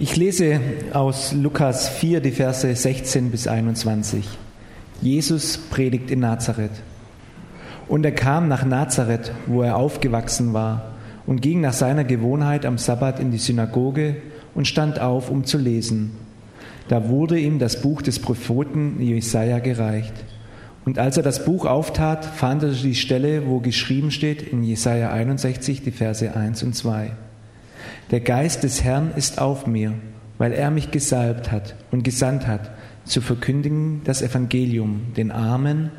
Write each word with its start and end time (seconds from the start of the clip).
Ich 0.00 0.14
lese 0.14 0.60
aus 0.92 1.32
Lukas 1.32 1.88
4 1.88 2.20
die 2.20 2.30
Verse 2.30 2.72
16 2.72 3.32
bis 3.32 3.48
21. 3.48 4.24
Jesus 5.02 5.58
predigt 5.58 6.12
in 6.12 6.20
Nazareth. 6.20 6.70
Und 7.88 8.04
er 8.04 8.12
kam 8.12 8.46
nach 8.46 8.64
Nazareth, 8.64 9.32
wo 9.48 9.62
er 9.62 9.76
aufgewachsen 9.76 10.52
war, 10.52 10.92
und 11.26 11.42
ging 11.42 11.60
nach 11.60 11.72
seiner 11.72 12.04
Gewohnheit 12.04 12.64
am 12.64 12.78
Sabbat 12.78 13.18
in 13.18 13.32
die 13.32 13.38
Synagoge 13.38 14.18
und 14.54 14.68
stand 14.68 15.00
auf, 15.00 15.30
um 15.30 15.42
zu 15.42 15.58
lesen. 15.58 16.12
Da 16.86 17.08
wurde 17.08 17.36
ihm 17.40 17.58
das 17.58 17.82
Buch 17.82 18.00
des 18.00 18.20
Propheten 18.20 19.00
Jesaja 19.00 19.58
gereicht. 19.58 20.14
Und 20.84 21.00
als 21.00 21.16
er 21.16 21.24
das 21.24 21.44
Buch 21.44 21.66
auftat, 21.66 22.24
fand 22.24 22.62
er 22.62 22.70
die 22.70 22.94
Stelle, 22.94 23.48
wo 23.48 23.58
geschrieben 23.58 24.12
steht 24.12 24.42
in 24.42 24.62
Jesaja 24.62 25.10
61, 25.10 25.82
die 25.82 25.90
Verse 25.90 26.36
1 26.36 26.62
und 26.62 26.76
2. 26.76 27.10
Der 28.10 28.20
Geist 28.20 28.62
des 28.62 28.82
Herrn 28.82 29.12
ist 29.16 29.38
auf 29.38 29.66
mir, 29.66 29.92
weil 30.38 30.52
er 30.52 30.70
mich 30.70 30.90
gesalbt 30.90 31.52
hat 31.52 31.74
und 31.90 32.04
gesandt 32.04 32.46
hat, 32.46 32.70
zu 33.04 33.20
verkündigen 33.20 34.00
das 34.04 34.22
Evangelium 34.22 35.12
den 35.16 35.30
Armen, 35.30 35.90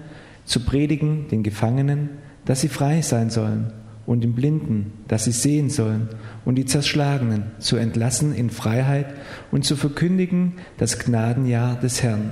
zu 0.46 0.62
predigen 0.62 1.28
den 1.28 1.44
Gefangenen, 1.44 2.10
dass 2.46 2.62
sie 2.62 2.70
frei 2.70 3.02
sein 3.02 3.30
sollen, 3.30 3.74
und 4.08 4.22
den 4.22 4.34
Blinden, 4.34 4.94
dass 5.08 5.26
sie 5.26 5.32
sehen 5.32 5.70
sollen, 5.70 6.10
und 6.46 6.56
die 6.56 6.66
Zerschlagenen 6.66 7.44
zu 7.60 7.78
entlassen 7.78 8.34
in 8.34 8.50
Freiheit 8.50 9.14
und 9.52 9.66
zu 9.66 9.76
verkündigen 9.76 10.54
das 10.78 10.98
Gnadenjahr 10.98 11.76
des 11.76 12.02
Herrn. 12.02 12.32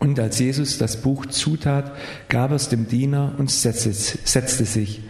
Und 0.00 0.18
als 0.18 0.40
Jesus 0.40 0.78
das 0.78 1.02
Buch 1.02 1.26
zutat, 1.26 1.92
gab 2.28 2.50
es 2.50 2.68
dem 2.68 2.88
Diener 2.88 3.34
und 3.38 3.48
setzte, 3.48 3.92
sich. 3.92 5.02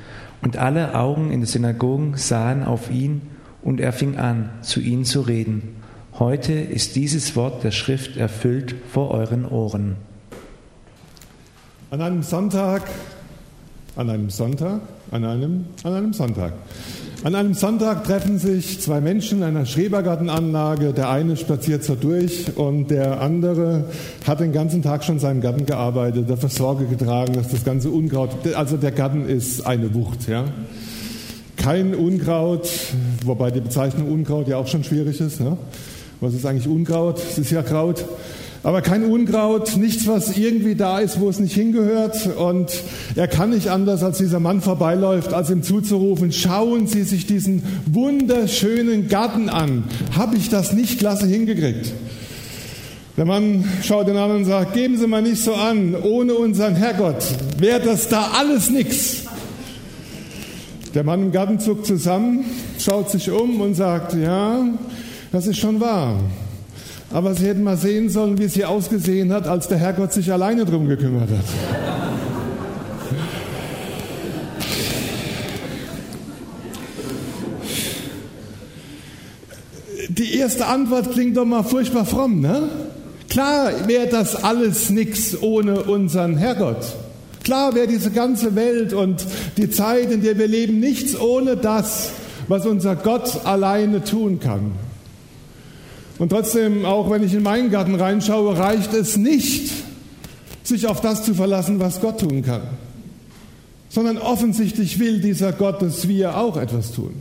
Und 0.42 0.58
alle 0.58 0.94
Augen 0.94 1.30
in 1.30 1.40
der 1.40 1.48
Synagogen 1.48 2.16
sahen 2.16 2.62
auf 2.62 2.90
ihn 2.90 3.22
und 3.66 3.80
er 3.80 3.92
fing 3.92 4.16
an, 4.16 4.48
zu 4.62 4.78
ihnen 4.78 5.04
zu 5.04 5.22
reden. 5.22 5.74
Heute 6.20 6.52
ist 6.52 6.94
dieses 6.94 7.34
Wort 7.34 7.64
der 7.64 7.72
Schrift 7.72 8.16
erfüllt 8.16 8.76
vor 8.92 9.10
euren 9.10 9.44
Ohren. 9.44 9.96
An 11.90 12.00
einem 12.00 12.22
Sonntag, 12.22 12.82
an 13.96 14.08
einem 14.08 14.30
Sonntag, 14.30 14.82
an 15.10 15.24
einem, 15.24 15.64
an 15.82 15.94
einem 15.94 16.12
Sonntag. 16.12 16.52
An 17.24 17.34
einem 17.34 17.54
Sonntag 17.54 18.04
treffen 18.04 18.38
sich 18.38 18.80
zwei 18.80 19.00
Menschen 19.00 19.38
in 19.38 19.44
einer 19.44 19.66
Schrebergartenanlage. 19.66 20.92
Der 20.92 21.10
eine 21.10 21.36
spaziert 21.36 21.82
so 21.82 21.96
durch 21.96 22.56
und 22.56 22.92
der 22.92 23.20
andere 23.20 23.86
hat 24.24 24.38
den 24.38 24.52
ganzen 24.52 24.82
Tag 24.82 25.02
schon 25.02 25.18
seinem 25.18 25.40
Garten 25.40 25.66
gearbeitet, 25.66 26.30
dafür 26.30 26.50
Sorge 26.50 26.84
getragen, 26.84 27.32
dass 27.32 27.48
das 27.48 27.64
ganze 27.64 27.90
Unkraut, 27.90 28.30
also 28.54 28.76
der 28.76 28.92
Garten 28.92 29.28
ist 29.28 29.66
eine 29.66 29.92
Wucht, 29.92 30.28
ja 30.28 30.44
kein 31.66 31.96
Unkraut, 31.96 32.70
wobei 33.24 33.50
die 33.50 33.60
Bezeichnung 33.60 34.12
Unkraut 34.12 34.46
ja 34.46 34.56
auch 34.56 34.68
schon 34.68 34.84
schwierig 34.84 35.20
ist. 35.20 35.40
Ne? 35.40 35.56
Was 36.20 36.32
ist 36.32 36.46
eigentlich 36.46 36.68
Unkraut? 36.68 37.18
Es 37.18 37.38
ist 37.38 37.50
ja 37.50 37.64
Kraut. 37.64 38.04
Aber 38.62 38.82
kein 38.82 39.04
Unkraut, 39.04 39.76
nichts, 39.76 40.06
was 40.06 40.38
irgendwie 40.38 40.76
da 40.76 41.00
ist, 41.00 41.18
wo 41.18 41.28
es 41.28 41.40
nicht 41.40 41.54
hingehört. 41.54 42.24
Und 42.36 42.70
er 43.16 43.26
kann 43.26 43.50
nicht 43.50 43.66
anders, 43.66 44.04
als 44.04 44.18
dieser 44.18 44.38
Mann 44.38 44.60
vorbeiläuft, 44.60 45.32
als 45.34 45.50
ihm 45.50 45.64
zuzurufen, 45.64 46.30
schauen 46.30 46.86
Sie 46.86 47.02
sich 47.02 47.26
diesen 47.26 47.64
wunderschönen 47.86 49.08
Garten 49.08 49.48
an. 49.48 49.82
Habe 50.16 50.36
ich 50.36 50.48
das 50.48 50.72
nicht 50.72 51.00
klasse 51.00 51.26
hingekriegt? 51.26 51.92
Der 53.16 53.24
Mann 53.24 53.64
schaut 53.82 54.06
den 54.06 54.16
an 54.18 54.30
und 54.30 54.44
sagt, 54.44 54.74
geben 54.74 54.98
Sie 54.98 55.08
mal 55.08 55.22
nicht 55.22 55.42
so 55.42 55.54
an, 55.54 55.96
ohne 56.00 56.34
unseren 56.34 56.76
Herrgott 56.76 57.24
wäre 57.58 57.80
das 57.80 58.08
da 58.08 58.30
alles 58.38 58.70
nichts. 58.70 59.25
Der 60.96 61.04
Mann 61.04 61.24
im 61.24 61.30
Garten 61.30 61.60
zuckt 61.60 61.84
zusammen, 61.84 62.42
schaut 62.78 63.10
sich 63.10 63.30
um 63.30 63.60
und 63.60 63.74
sagt, 63.74 64.14
ja, 64.14 64.64
das 65.30 65.46
ist 65.46 65.58
schon 65.58 65.78
wahr. 65.78 66.18
Aber 67.12 67.34
Sie 67.34 67.46
hätten 67.46 67.62
mal 67.64 67.76
sehen 67.76 68.08
sollen, 68.08 68.38
wie 68.38 68.44
es 68.44 68.54
hier 68.54 68.70
ausgesehen 68.70 69.30
hat, 69.30 69.46
als 69.46 69.68
der 69.68 69.76
Herrgott 69.76 70.14
sich 70.14 70.32
alleine 70.32 70.64
drum 70.64 70.88
gekümmert 70.88 71.28
hat. 71.28 71.44
Die 80.08 80.38
erste 80.38 80.64
Antwort 80.64 81.12
klingt 81.12 81.36
doch 81.36 81.44
mal 81.44 81.62
furchtbar 81.62 82.06
fromm, 82.06 82.40
ne? 82.40 82.70
Klar 83.28 83.86
wäre 83.86 84.06
das 84.06 84.34
alles 84.34 84.88
nichts 84.88 85.36
ohne 85.42 85.82
unseren 85.82 86.38
Herrgott. 86.38 86.96
Klar 87.46 87.76
wäre 87.76 87.86
diese 87.86 88.10
ganze 88.10 88.56
Welt 88.56 88.92
und 88.92 89.24
die 89.56 89.70
Zeit, 89.70 90.10
in 90.10 90.20
der 90.20 90.36
wir 90.36 90.48
leben, 90.48 90.80
nichts 90.80 91.16
ohne 91.16 91.56
das, 91.56 92.10
was 92.48 92.66
unser 92.66 92.96
Gott 92.96 93.46
alleine 93.46 94.02
tun 94.02 94.40
kann. 94.40 94.72
Und 96.18 96.30
trotzdem, 96.30 96.84
auch 96.84 97.08
wenn 97.08 97.22
ich 97.22 97.34
in 97.34 97.44
meinen 97.44 97.70
Garten 97.70 97.94
reinschaue, 97.94 98.58
reicht 98.58 98.92
es 98.94 99.16
nicht, 99.16 99.70
sich 100.64 100.88
auf 100.88 101.00
das 101.00 101.22
zu 101.22 101.34
verlassen, 101.34 101.78
was 101.78 102.00
Gott 102.00 102.18
tun 102.18 102.42
kann. 102.42 102.62
Sondern 103.90 104.18
offensichtlich 104.18 104.98
will 104.98 105.20
dieser 105.20 105.52
Gott, 105.52 105.80
dass 105.82 106.08
wir 106.08 106.36
auch 106.36 106.56
etwas 106.56 106.90
tun. 106.90 107.14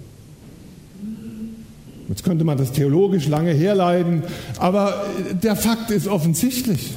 Jetzt 2.09 2.23
könnte 2.23 2.45
man 2.45 2.57
das 2.57 2.71
theologisch 2.71 3.27
lange 3.27 3.51
herleiten, 3.51 4.23
aber 4.57 5.05
der 5.43 5.55
Fakt 5.55 5.91
ist 5.91 6.07
offensichtlich. 6.07 6.95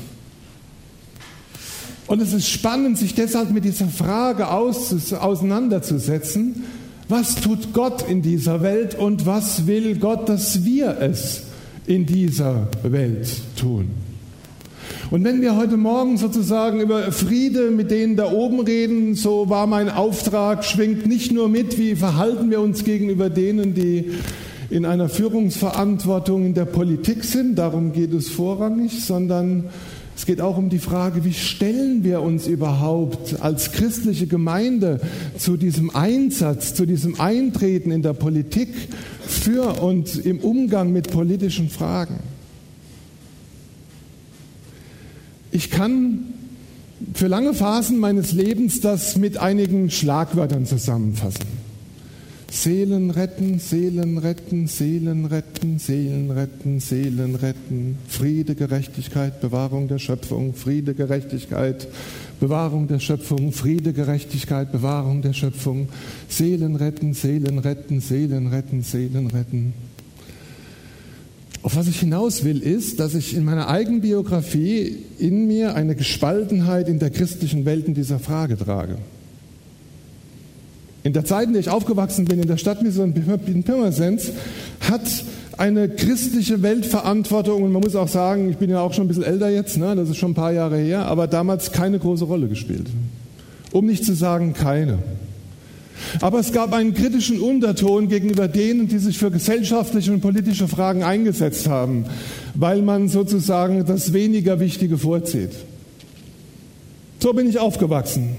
Und 2.09 2.21
es 2.23 2.33
ist 2.33 2.49
spannend, 2.49 2.99
sich 2.99 3.15
deshalb 3.15 3.51
mit 3.51 3.65
dieser 3.65 3.87
Frage 3.87 4.51
auseinanderzusetzen, 4.51 6.65
was 7.09 7.35
tut 7.37 7.75
Gott 7.75 8.09
in 8.09 8.23
dieser 8.23 8.63
Welt 8.63 8.95
und 8.95 9.27
was 9.27 9.67
will 9.67 9.97
Gott, 9.97 10.27
dass 10.29 10.65
wir 10.65 10.97
es 11.01 11.43
in 11.87 12.07
dieser 12.07 12.69
Welt 12.83 13.29
tun. 13.57 13.91
Und 15.11 15.25
wenn 15.25 15.43
wir 15.43 15.57
heute 15.57 15.77
Morgen 15.77 16.17
sozusagen 16.17 16.81
über 16.81 17.13
Friede 17.13 17.71
mit 17.71 17.91
denen 17.91 18.17
da 18.17 18.33
oben 18.33 18.61
reden, 18.61 19.15
so 19.15 19.51
war 19.51 19.67
mein 19.67 19.91
Auftrag, 19.91 20.65
schwingt 20.65 21.07
nicht 21.07 21.33
nur 21.33 21.49
mit, 21.49 21.79
wie 21.79 21.95
verhalten 21.95 22.51
wir 22.51 22.61
uns 22.61 22.85
gegenüber 22.85 23.31
denen, 23.31 23.75
die 23.75 24.11
in 24.71 24.85
einer 24.85 25.09
Führungsverantwortung 25.09 26.45
in 26.45 26.53
der 26.55 26.67
Politik 26.67 27.25
sind, 27.25 27.57
darum 27.57 27.93
geht 27.93 28.13
es 28.13 28.29
vorrangig, 28.29 29.03
sondern 29.03 29.65
es 30.19 30.27
geht 30.27 30.41
auch 30.41 30.59
um 30.59 30.69
die 30.69 30.81
Frage, 30.81 31.25
wie 31.25 31.33
stellen 31.33 32.03
wir 32.03 32.23
uns 32.23 32.49
überhaupt 32.49 33.41
als 33.41 33.71
christliche 33.71 34.27
Gemeinde 34.27 35.01
zu 35.39 35.57
diesem 35.57 35.95
Einsatz, 35.95 36.75
zu 36.75 36.87
diesem 36.87 37.21
Eintreten 37.21 37.93
in 37.93 38.03
der 38.03 38.15
Politik 38.15 38.69
für 39.21 39.81
und 39.81 40.17
im 40.17 40.41
Umgang 40.41 40.91
mit 40.91 41.13
politischen 41.13 41.71
Fragen. 41.71 42.19
Ich 45.53 45.71
kann 45.71 46.35
für 47.15 47.29
lange 47.29 47.55
Phasen 47.55 48.01
meines 48.01 48.33
Lebens 48.33 48.81
das 48.81 49.17
mit 49.17 49.39
einigen 49.39 49.89
Schlagwörtern 49.89 50.67
zusammenfassen. 50.67 51.68
Seelen 52.51 53.11
retten, 53.11 53.59
Seelen 53.59 54.17
retten, 54.17 54.69
Seelen 54.69 55.27
retten, 55.27 55.79
Seelen 55.79 56.31
retten, 56.31 56.81
Seelen 56.81 57.35
retten. 57.35 57.99
Friede, 58.09 58.55
Gerechtigkeit, 58.55 59.43
Bewahrung 59.43 59.87
der 59.87 59.99
Schöpfung, 59.99 60.55
Friede, 60.55 60.95
Gerechtigkeit, 60.95 61.89
Bewahrung 62.41 62.89
der 62.89 63.01
Schöpfung, 63.01 63.53
Friede, 63.53 63.93
Gerechtigkeit, 63.93 64.73
Bewahrung 64.73 65.21
der 65.21 65.35
Schöpfung. 65.35 65.91
Seelen 66.29 66.77
retten, 66.77 67.13
Seelen 67.13 67.59
retten, 67.59 68.01
Seelen 68.01 68.47
retten, 68.47 68.83
Seelen 68.83 69.27
retten. 69.27 69.75
Auf 71.63 71.77
was 71.77 71.87
ich 71.87 72.01
hinaus 72.01 72.45
will, 72.45 72.63
ist, 72.63 72.99
dass 72.99 73.15
ich 73.15 73.35
in 73.37 73.45
meiner 73.45 73.69
eigenen 73.69 74.01
Biografie 74.01 75.05
in 75.19 75.49
mir 75.49 75.75
eine 75.75 75.95
Gespaltenheit 75.95 76.89
in 76.89 76.99
der 76.99 77.11
christlichen 77.11 77.67
Welt 77.67 77.87
in 77.87 77.93
dieser 77.93 78.19
Frage 78.19 78.57
trage. 78.57 78.97
In 81.05 81.13
der 81.13 81.25
Zeit, 81.25 81.47
in 81.47 81.53
der 81.53 81.61
ich 81.61 81.71
aufgewachsen 81.71 82.25
bin, 82.25 82.41
in 82.41 82.49
der 82.49 82.57
Stadtmission 82.57 83.15
in 83.47 83.63
Pirmasens, 83.63 84.33
hat 84.81 85.03
eine 85.57 85.89
christliche 85.89 86.63
Weltverantwortung, 86.63 87.63
und 87.63 87.73
man 87.73 87.83
muss 87.83 87.97
auch 87.97 88.09
sagen, 88.09 88.51
ich 88.51 88.57
bin 88.59 88.71
ja 88.71 88.81
auch 88.81 88.93
schon 88.93 89.05
ein 89.05 89.09
bisschen 89.09 89.25
älter 89.25 89.51
jetzt, 89.51 89.77
ne, 89.77 89.95
das 89.97 90.09
ist 90.09 90.17
schon 90.17 90.33
ein 90.33 90.35
paar 90.35 90.53
Jahre 90.53 90.79
her, 90.79 91.07
aber 91.07 91.27
damals 91.27 91.73
keine 91.73 91.99
große 91.99 92.25
Rolle 92.25 92.49
gespielt. 92.49 92.87
Um 93.73 93.87
nicht 93.87 94.05
zu 94.05 94.15
sagen 94.15 94.55
keine. 94.55 94.99
Aber 96.21 96.39
es 96.39 96.53
gab 96.53 96.73
einen 96.73 96.95
kritischen 96.95 97.41
Unterton 97.41 98.09
gegenüber 98.09 98.49
denen, 98.49 98.89
die 98.89 98.99
sich 98.99 99.19
für 99.19 99.31
gesellschaftliche 99.31 100.13
und 100.13 100.21
politische 100.21 100.69
Fragen 100.69 101.03
eingesetzt 101.03 101.69
haben, 101.69 102.05
weil 102.55 102.83
man 102.83 103.09
sozusagen 103.09 103.85
das 103.85 104.13
weniger 104.13 104.61
Wichtige 104.61 104.97
vorzieht. 104.97 105.51
So 107.19 107.33
bin 107.33 107.49
ich 107.49 107.59
aufgewachsen. 107.59 108.37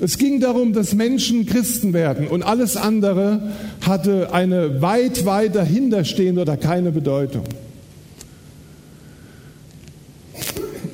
Es 0.00 0.18
ging 0.18 0.40
darum, 0.40 0.72
dass 0.72 0.94
Menschen 0.94 1.46
Christen 1.46 1.92
werden 1.92 2.26
und 2.26 2.42
alles 2.42 2.76
andere 2.76 3.52
hatte 3.86 4.32
eine 4.32 4.82
weit, 4.82 5.24
weit 5.24 5.54
dahinterstehende 5.54 6.42
oder 6.42 6.56
keine 6.56 6.90
Bedeutung. 6.90 7.44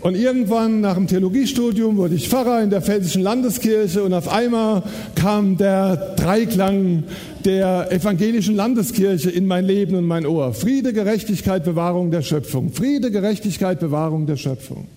Und 0.02 0.14
irgendwann 0.14 0.80
nach 0.80 0.94
dem 0.94 1.06
Theologiestudium 1.06 1.96
wurde 1.96 2.14
ich 2.14 2.28
Pfarrer 2.28 2.62
in 2.62 2.70
der 2.70 2.80
Pfälzischen 2.80 3.22
Landeskirche 3.22 4.02
und 4.02 4.14
auf 4.14 4.28
einmal 4.28 4.82
kam 5.14 5.58
der 5.58 6.14
Dreiklang 6.16 7.04
der 7.44 7.92
evangelischen 7.92 8.54
Landeskirche 8.54 9.30
in 9.30 9.46
mein 9.46 9.66
Leben 9.66 9.96
und 9.96 10.04
mein 10.04 10.26
Ohr. 10.26 10.54
Friede, 10.54 10.94
Gerechtigkeit, 10.94 11.64
Bewahrung 11.64 12.10
der 12.10 12.22
Schöpfung. 12.22 12.72
Friede, 12.72 13.10
Gerechtigkeit, 13.10 13.78
Bewahrung 13.78 14.26
der 14.26 14.36
Schöpfung. 14.36 14.88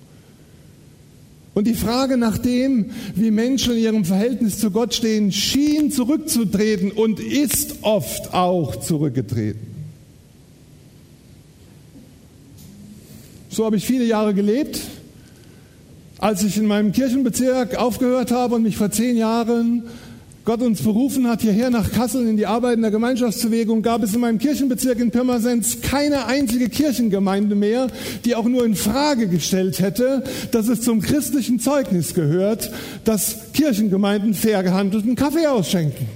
Und 1.53 1.67
die 1.67 1.75
Frage 1.75 2.17
nach 2.17 2.39
dem, 2.39 2.91
wie 3.13 3.29
Menschen 3.29 3.73
in 3.73 3.79
ihrem 3.79 4.05
Verhältnis 4.05 4.59
zu 4.59 4.71
Gott 4.71 4.94
stehen, 4.94 5.31
schien 5.31 5.91
zurückzutreten 5.91 6.91
und 6.91 7.19
ist 7.19 7.75
oft 7.83 8.33
auch 8.33 8.75
zurückgetreten. 8.77 9.73
So 13.50 13.65
habe 13.65 13.77
ich 13.77 13.85
viele 13.85 14.05
Jahre 14.05 14.33
gelebt. 14.33 14.79
Als 16.17 16.44
ich 16.44 16.57
in 16.57 16.65
meinem 16.65 16.91
Kirchenbezirk 16.91 17.75
aufgehört 17.75 18.31
habe 18.31 18.56
und 18.56 18.63
mich 18.63 18.77
vor 18.77 18.89
zehn 18.89 19.15
Jahren 19.15 19.83
Gott 20.45 20.62
uns 20.62 20.81
berufen 20.81 21.28
hat, 21.28 21.42
hierher 21.42 21.69
nach 21.69 21.90
Kassel 21.94 22.28
in 22.28 22.36
die 22.36 22.45
Arbeit 22.45 22.75
in 22.75 22.81
der 22.81 22.92
Gemeinschaftsbewegung, 22.92 23.81
gab 23.81 24.04
es 24.04 24.13
in 24.13 24.19
meinem 24.19 24.40
Kirchenbezirk 24.40 25.00
in 25.00 25.10
Pirmasens 25.10 25.80
keine 25.80 26.25
einzige 26.25 26.68
Kirchengemeinde 26.68 27.56
mehr, 27.56 27.88
die 28.25 28.36
auch 28.36 28.44
nur 28.44 28.66
in 28.66 28.75
Frage 28.75 29.28
gestellt 29.28 29.80
hätte, 29.80 30.22
dass 30.51 30.68
es 30.68 30.81
zum 30.81 31.01
christlichen 31.01 31.62
Zeugnis 31.62 32.13
gehört, 32.13 32.72
dass 33.06 33.54
Kirchengemeinden 33.54 34.34
fair 34.34 34.63
gehandelten 34.63 35.16
Kaffee 35.16 35.48
ausschenken. 35.48 36.07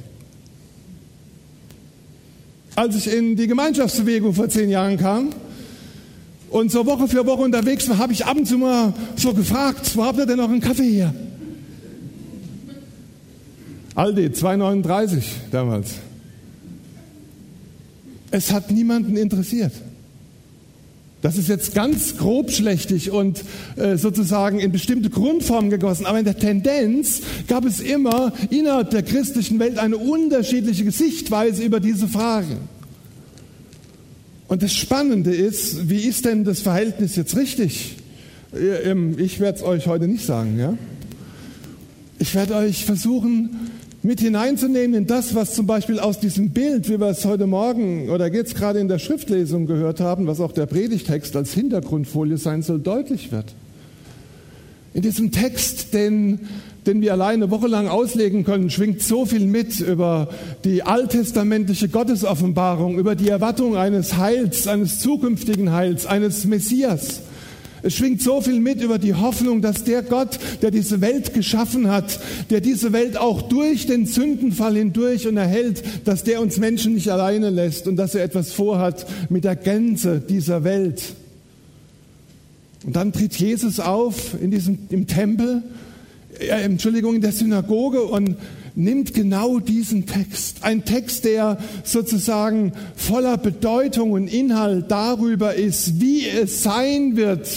Als 2.76 2.98
ich 2.98 3.08
in 3.12 3.38
die 3.38 3.48
Gemeinschaftsbewegung 3.48 4.34
vor 4.34 4.50
zehn 4.50 4.70
Jahren 4.70 4.98
kam, 4.98 5.30
und 6.50 6.72
so 6.72 6.86
Woche 6.86 7.08
für 7.08 7.26
Woche 7.26 7.42
unterwegs 7.42 7.90
war, 7.90 7.98
habe 7.98 8.14
ich 8.14 8.26
ab 8.26 8.38
und 8.38 8.46
zu 8.46 8.58
mal 8.58 8.94
so 9.16 9.34
gefragt, 9.34 9.96
wo 9.96 10.06
habt 10.06 10.18
ihr 10.18 10.26
denn 10.26 10.38
noch 10.38 10.50
einen 10.50 10.62
Kaffee 10.62 10.90
hier? 10.90 11.14
Aldi, 13.98 14.28
2,39 14.28 15.24
damals. 15.50 15.96
Es 18.30 18.54
hat 18.54 18.70
niemanden 18.70 19.18
interessiert. 19.18 19.72
Das 21.24 21.36
ist 21.36 21.50
jetzt 21.50 21.74
ganz 21.74 22.16
grobschlächtig 22.16 23.10
und 23.10 23.44
äh, 23.76 23.98
sozusagen 23.98 24.60
in 24.60 24.72
bestimmte 24.72 25.10
Grundformen 25.10 25.72
gegossen. 25.72 26.06
Aber 26.06 26.20
in 26.20 26.26
der 26.26 26.38
Tendenz 26.38 27.22
gab 27.48 27.66
es 27.66 27.80
immer 27.80 28.34
innerhalb 28.52 28.92
der 28.92 29.02
christlichen 29.02 29.58
Welt 29.58 29.80
eine 29.80 29.98
unterschiedliche 29.98 30.92
Sichtweise 30.92 31.64
über 31.64 31.80
diese 31.80 32.08
Frage. 32.08 32.58
Und 34.48 34.62
das 34.62 34.74
Spannende 34.74 35.34
ist, 35.34 35.90
wie 35.90 36.02
ist 36.02 36.26
denn 36.26 36.44
das 36.44 36.60
Verhältnis 36.60 37.16
jetzt 37.16 37.36
richtig? 37.36 37.96
Ähm, 38.54 39.18
ich 39.18 39.40
werde 39.40 39.58
es 39.58 39.64
euch 39.64 39.88
heute 39.88 40.08
nicht 40.08 40.24
sagen. 40.24 40.60
Ja? 40.60 40.78
Ich 42.20 42.36
werde 42.36 42.56
euch 42.58 42.86
versuchen, 42.86 43.72
mit 44.04 44.20
hineinzunehmen 44.20 44.96
in 44.96 45.08
das, 45.08 45.34
was 45.34 45.54
zum 45.54 45.66
Beispiel 45.66 46.00
aus 46.00 46.20
diesem 46.20 46.52
Bild, 46.52 46.88
wie 46.90 47.00
wir 47.00 47.08
es 47.08 47.26
heute 47.26 47.48
Morgen 47.48 48.10
oder 48.10 48.32
jetzt 48.32 48.56
gerade 48.56 48.80
in 48.80 48.88
der 48.88 49.00
Schriftlesung 49.00 49.66
gehört 49.66 50.00
haben, 50.00 50.28
was 50.28 50.40
auch 50.40 50.52
der 50.52 50.66
Predigtext 50.66 51.36
als 51.36 51.54
Hintergrundfolie 51.54 52.38
sein 52.38 52.62
soll, 52.62 52.80
deutlich 52.80 53.32
wird. 53.32 53.54
In 54.94 55.02
diesem 55.02 55.32
Text, 55.32 55.94
den, 55.94 56.48
den 56.86 57.02
wir 57.02 57.12
alleine 57.12 57.46
eine 57.46 57.52
Woche 57.52 57.68
lang 57.68 57.88
auslegen 57.88 58.44
können, 58.44 58.70
schwingt 58.70 59.02
so 59.02 59.26
viel 59.26 59.46
mit 59.46 59.80
über 59.80 60.30
die 60.64 60.84
alttestamentliche 60.84 61.90
Gottesoffenbarung, 61.90 62.98
über 62.98 63.16
die 63.16 63.30
Erwartung 63.30 63.78
eines 63.78 64.18
Heils, 64.18 64.68
eines 64.68 65.00
zukünftigen 65.00 65.72
Heils, 65.72 66.06
eines 66.06 66.46
Messias. 66.46 67.22
Es 67.88 67.96
schwingt 67.96 68.22
so 68.22 68.42
viel 68.42 68.60
mit 68.60 68.82
über 68.82 69.00
die 69.00 69.14
Hoffnung, 69.14 69.62
dass 69.62 69.86
der 69.86 70.04
Gott, 70.04 70.40
der 70.62 70.72
diese 70.72 71.00
Welt 71.00 71.34
geschaffen 71.34 71.90
hat, 71.90 72.20
der 72.50 72.60
diese 72.60 72.92
Welt 72.92 73.16
auch 73.16 73.44
durch 73.44 73.88
den 73.88 74.06
Sündenfall 74.06 74.76
hindurch 74.76 75.26
und 75.26 75.38
erhält, 75.38 75.84
dass 76.04 76.26
der 76.26 76.42
uns 76.42 76.58
Menschen 76.58 76.96
nicht 76.96 77.10
alleine 77.10 77.50
lässt 77.50 77.88
und 77.88 77.96
dass 77.96 78.14
er 78.14 78.26
etwas 78.26 78.52
vorhat 78.52 79.06
mit 79.30 79.46
der 79.46 79.56
Gänze 79.56 80.20
dieser 80.20 80.66
Welt. 80.66 81.02
Und 82.86 82.98
dann 82.98 83.14
tritt 83.14 83.38
Jesus 83.38 83.80
auf 83.80 84.36
in 84.42 84.52
diesem, 84.52 84.80
im 84.90 85.08
Tempel, 85.08 85.64
äh, 86.40 86.64
Entschuldigung, 86.64 87.16
in 87.16 87.22
der 87.22 87.32
Synagoge 87.32 88.04
und 88.04 88.36
nimmt 88.76 89.14
genau 89.14 89.60
diesen 89.60 90.08
Text. 90.08 90.58
Ein 90.60 90.84
Text, 90.84 91.24
der 91.24 91.58
sozusagen 91.86 92.74
voller 92.98 93.38
Bedeutung 93.38 94.12
und 94.12 94.28
Inhalt 94.28 94.92
darüber 94.92 95.56
ist, 95.56 96.02
wie 96.02 96.28
es 96.28 96.64
sein 96.64 97.16
wird, 97.16 97.48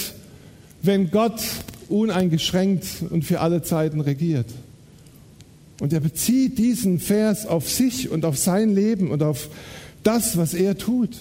wenn 0.82 1.10
Gott 1.10 1.40
uneingeschränkt 1.88 2.86
und 3.10 3.24
für 3.24 3.40
alle 3.40 3.62
Zeiten 3.62 4.00
regiert. 4.00 4.46
Und 5.80 5.92
er 5.92 6.00
bezieht 6.00 6.58
diesen 6.58 7.00
Vers 7.00 7.46
auf 7.46 7.68
sich 7.68 8.10
und 8.10 8.24
auf 8.24 8.36
sein 8.38 8.74
Leben 8.74 9.10
und 9.10 9.22
auf 9.22 9.48
das, 10.02 10.36
was 10.36 10.54
er 10.54 10.76
tut. 10.76 11.16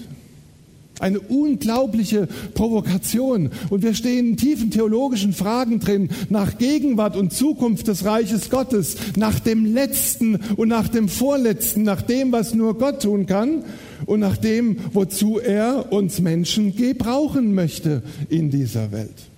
Eine 0.99 1.21
unglaubliche 1.21 2.27
Provokation. 2.55 3.51
Und 3.69 3.83
wir 3.83 3.93
stehen 3.93 4.31
in 4.31 4.37
tiefen 4.37 4.69
theologischen 4.69 5.31
Fragen 5.31 5.79
drin, 5.79 6.09
nach 6.27 6.57
Gegenwart 6.57 7.15
und 7.15 7.31
Zukunft 7.31 7.87
des 7.87 8.03
Reiches 8.03 8.49
Gottes, 8.49 8.97
nach 9.15 9.39
dem 9.39 9.65
Letzten 9.65 10.35
und 10.57 10.67
nach 10.67 10.89
dem 10.89 11.07
Vorletzten, 11.07 11.83
nach 11.83 12.01
dem, 12.01 12.33
was 12.33 12.53
nur 12.53 12.77
Gott 12.77 13.01
tun 13.01 13.27
kann 13.27 13.63
und 14.05 14.19
nach 14.19 14.35
dem, 14.35 14.75
wozu 14.91 15.39
er 15.39 15.93
uns 15.93 16.19
Menschen 16.19 16.75
gebrauchen 16.75 17.53
möchte 17.53 18.03
in 18.27 18.49
dieser 18.49 18.91
Welt. 18.91 19.28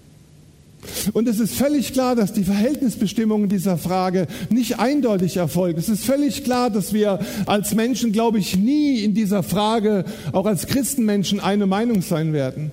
Und 1.13 1.27
es 1.27 1.39
ist 1.39 1.53
völlig 1.53 1.93
klar, 1.93 2.15
dass 2.15 2.33
die 2.33 2.43
Verhältnisbestimmungen 2.43 3.49
dieser 3.49 3.77
Frage 3.77 4.27
nicht 4.49 4.79
eindeutig 4.79 5.37
erfolgen. 5.37 5.79
Es 5.79 5.89
ist 5.89 6.05
völlig 6.05 6.43
klar, 6.43 6.69
dass 6.69 6.93
wir 6.93 7.19
als 7.45 7.73
Menschen, 7.75 8.11
glaube 8.11 8.39
ich, 8.39 8.57
nie 8.57 9.03
in 9.03 9.13
dieser 9.13 9.43
Frage, 9.43 10.05
auch 10.31 10.45
als 10.45 10.67
Christenmenschen, 10.67 11.39
eine 11.39 11.65
Meinung 11.65 12.01
sein 12.01 12.33
werden. 12.33 12.71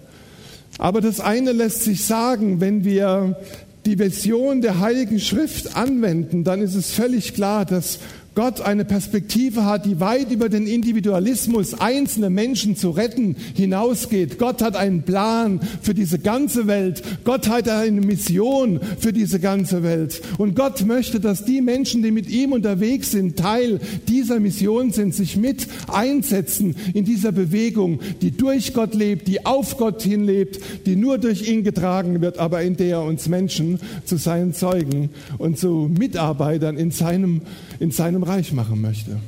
Aber 0.78 1.00
das 1.00 1.20
eine 1.20 1.52
lässt 1.52 1.82
sich 1.82 2.05
sagen, 2.05 2.60
wenn 2.60 2.84
wir 2.84 3.37
die 3.84 3.96
Version 3.96 4.61
der 4.61 4.81
Heiligen 4.81 5.19
Schrift 5.19 5.76
anwenden, 5.76 6.44
dann 6.44 6.61
ist 6.61 6.75
es 6.75 6.93
völlig 6.93 7.34
klar, 7.34 7.64
dass 7.64 7.99
Gott 8.38 8.61
eine 8.61 8.85
Perspektive 8.85 9.64
hat, 9.64 9.85
die 9.85 9.99
weit 9.99 10.31
über 10.31 10.49
den 10.49 10.69
Individualismus, 10.69 11.75
einzelne 11.75 12.31
Menschen 12.31 12.76
zu 12.76 12.90
retten, 12.90 13.35
hinausgeht. 13.56 14.38
Gott 14.38 14.62
hat 14.62 14.76
einen 14.76 15.02
Plan 15.02 15.58
für 15.82 15.93
diese 15.93 16.20
ganze 16.20 16.69
Welt. 16.69 17.02
Gott 17.25 17.49
hat 17.49 17.69
eine 17.69 18.00
Mission 18.00 18.79
für 19.00 19.12
diese 19.12 19.40
ganze 19.40 19.82
Welt. 19.82 20.23
Und 20.38 20.55
Gott 20.55 20.87
möchte, 20.87 21.19
dass 21.19 21.44
die 21.46 21.61
Menschen, 21.61 22.05
die 22.05 22.12
mit 22.12 22.31
ihm 22.31 22.52
unterwegs 22.52 23.11
sind, 23.11 23.37
Teil 23.37 23.81
dieser 24.06 24.38
Mission 24.38 24.93
sind, 24.93 25.17
sich 25.17 25.37
mit 25.37 25.67
einsetzen 25.88 26.76
in 26.94 27.05
dieser 27.05 27.32
Bewegung, 27.32 27.99
die 28.23 28.31
durch 28.31 28.73
Gott 28.73 28.94
lebt, 28.94 29.26
die 29.26 29.46
auf 29.46 29.78
Gott 29.78 30.02
hinlebt, 30.02 30.61
die 30.87 30.95
nur 30.95 31.18
durch 31.18 31.49
ihn 31.49 31.64
getragen 31.64 32.21
wird, 32.21 32.38
aber 32.38 32.62
in 32.62 32.76
der 32.76 33.00
uns 33.02 33.28
Menschen 33.28 33.80
zu 34.04 34.16
seinen 34.16 34.54
Zeugen 34.54 35.11
und 35.38 35.59
zu 35.59 35.90
Mitarbeitern 35.99 36.76
in 36.76 36.92
seinem, 36.92 37.40
in 37.80 37.90
seinem 37.90 38.23
reich 38.23 38.52
machen 38.52 38.80
möchte. 38.80 39.18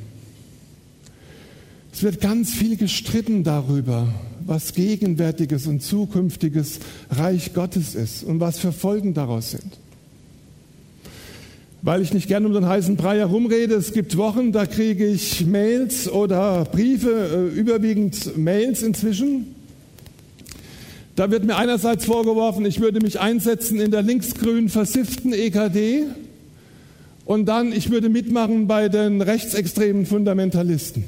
Es 1.93 2.03
wird 2.03 2.21
ganz 2.21 2.51
viel 2.51 2.77
gestritten 2.77 3.43
darüber, 3.43 4.07
was 4.45 4.73
gegenwärtiges 4.73 5.67
und 5.67 5.81
zukünftiges 5.81 6.79
Reich 7.09 7.53
Gottes 7.53 7.95
ist 7.95 8.23
und 8.23 8.39
was 8.39 8.59
für 8.59 8.71
Folgen 8.71 9.13
daraus 9.13 9.51
sind. 9.51 9.77
Weil 11.83 12.01
ich 12.01 12.13
nicht 12.13 12.27
gerne 12.27 12.47
um 12.47 12.53
den 12.53 12.67
heißen 12.67 12.95
Brei 12.95 13.17
herumrede, 13.17 13.75
es 13.75 13.91
gibt 13.91 14.15
Wochen, 14.15 14.51
da 14.51 14.65
kriege 14.65 15.05
ich 15.05 15.45
Mails 15.45 16.07
oder 16.07 16.63
Briefe, 16.65 17.51
äh, 17.53 17.59
überwiegend 17.59 18.37
Mails 18.37 18.83
inzwischen. 18.83 19.55
Da 21.15 21.29
wird 21.29 21.43
mir 21.43 21.57
einerseits 21.57 22.05
vorgeworfen, 22.05 22.65
ich 22.65 22.79
würde 22.79 23.01
mich 23.01 23.19
einsetzen 23.19 23.79
in 23.79 23.91
der 23.91 24.01
linksgrün 24.01 24.69
versifften 24.69 25.33
EKD 25.33 26.05
und 27.25 27.45
dann, 27.45 27.71
ich 27.71 27.91
würde 27.91 28.09
mitmachen 28.09 28.67
bei 28.67 28.89
den 28.89 29.21
rechtsextremen 29.21 30.05
Fundamentalisten. 30.05 31.03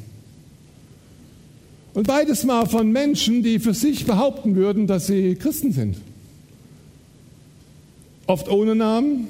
Und 1.93 2.07
beides 2.07 2.43
mal 2.43 2.65
von 2.65 2.91
Menschen, 2.91 3.43
die 3.43 3.59
für 3.59 3.73
sich 3.73 4.05
behaupten 4.05 4.55
würden, 4.55 4.87
dass 4.87 5.07
sie 5.07 5.35
Christen 5.35 5.71
sind. 5.71 5.97
Oft 8.25 8.49
ohne 8.49 8.75
Namen, 8.75 9.27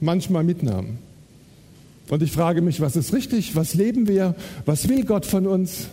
manchmal 0.00 0.44
mit 0.44 0.62
Namen. 0.62 0.98
Und 2.08 2.22
ich 2.22 2.32
frage 2.32 2.62
mich, 2.62 2.80
was 2.80 2.96
ist 2.96 3.12
richtig? 3.12 3.56
Was 3.56 3.74
leben 3.74 4.06
wir? 4.06 4.34
Was 4.64 4.88
will 4.88 5.04
Gott 5.04 5.26
von 5.26 5.46
uns? 5.46 5.88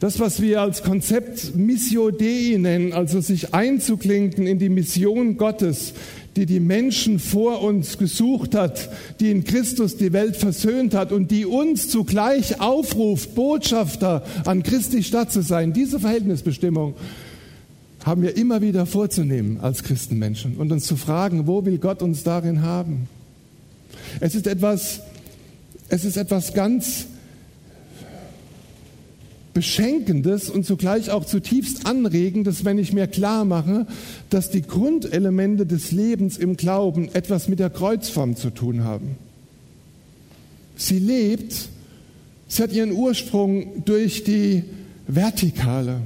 Das, 0.00 0.18
was 0.18 0.42
wir 0.42 0.60
als 0.60 0.82
Konzept 0.82 1.54
Missio 1.54 2.10
Dei 2.10 2.56
nennen, 2.58 2.92
also 2.92 3.20
sich 3.20 3.54
einzuklinken 3.54 4.48
in 4.48 4.58
die 4.58 4.68
Mission 4.68 5.36
Gottes, 5.36 5.94
die 6.36 6.46
die 6.46 6.60
Menschen 6.60 7.18
vor 7.18 7.62
uns 7.62 7.98
gesucht 7.98 8.54
hat, 8.54 8.88
die 9.20 9.30
in 9.30 9.44
Christus 9.44 9.96
die 9.96 10.12
Welt 10.12 10.36
versöhnt 10.36 10.94
hat 10.94 11.12
und 11.12 11.30
die 11.30 11.44
uns 11.44 11.88
zugleich 11.88 12.60
aufruft, 12.60 13.34
Botschafter 13.34 14.24
an 14.44 14.62
Christi 14.62 15.02
Stadt 15.02 15.30
zu 15.30 15.42
sein. 15.42 15.72
Diese 15.72 16.00
Verhältnisbestimmung 16.00 16.94
haben 18.04 18.22
wir 18.22 18.36
immer 18.36 18.62
wieder 18.62 18.86
vorzunehmen 18.86 19.60
als 19.60 19.82
Christenmenschen 19.82 20.56
und 20.56 20.72
uns 20.72 20.86
zu 20.86 20.96
fragen, 20.96 21.46
wo 21.46 21.64
will 21.64 21.78
Gott 21.78 22.02
uns 22.02 22.22
darin 22.22 22.62
haben? 22.62 23.08
Es 24.20 24.34
ist 24.34 24.46
etwas, 24.46 25.00
es 25.88 26.04
ist 26.04 26.16
etwas 26.16 26.54
ganz 26.54 27.06
Beschenkendes 29.54 30.48
und 30.48 30.64
zugleich 30.64 31.10
auch 31.10 31.24
zutiefst 31.24 31.86
Anregendes, 31.86 32.64
wenn 32.64 32.78
ich 32.78 32.92
mir 32.92 33.06
klar 33.06 33.44
mache, 33.44 33.86
dass 34.30 34.50
die 34.50 34.62
Grundelemente 34.62 35.66
des 35.66 35.92
Lebens 35.92 36.38
im 36.38 36.56
Glauben 36.56 37.08
etwas 37.14 37.48
mit 37.48 37.58
der 37.58 37.70
Kreuzform 37.70 38.36
zu 38.36 38.50
tun 38.50 38.84
haben. 38.84 39.16
Sie 40.76 40.98
lebt, 40.98 41.68
sie 42.48 42.62
hat 42.62 42.72
ihren 42.72 42.92
Ursprung 42.92 43.84
durch 43.84 44.24
die 44.24 44.64
Vertikale. 45.06 46.00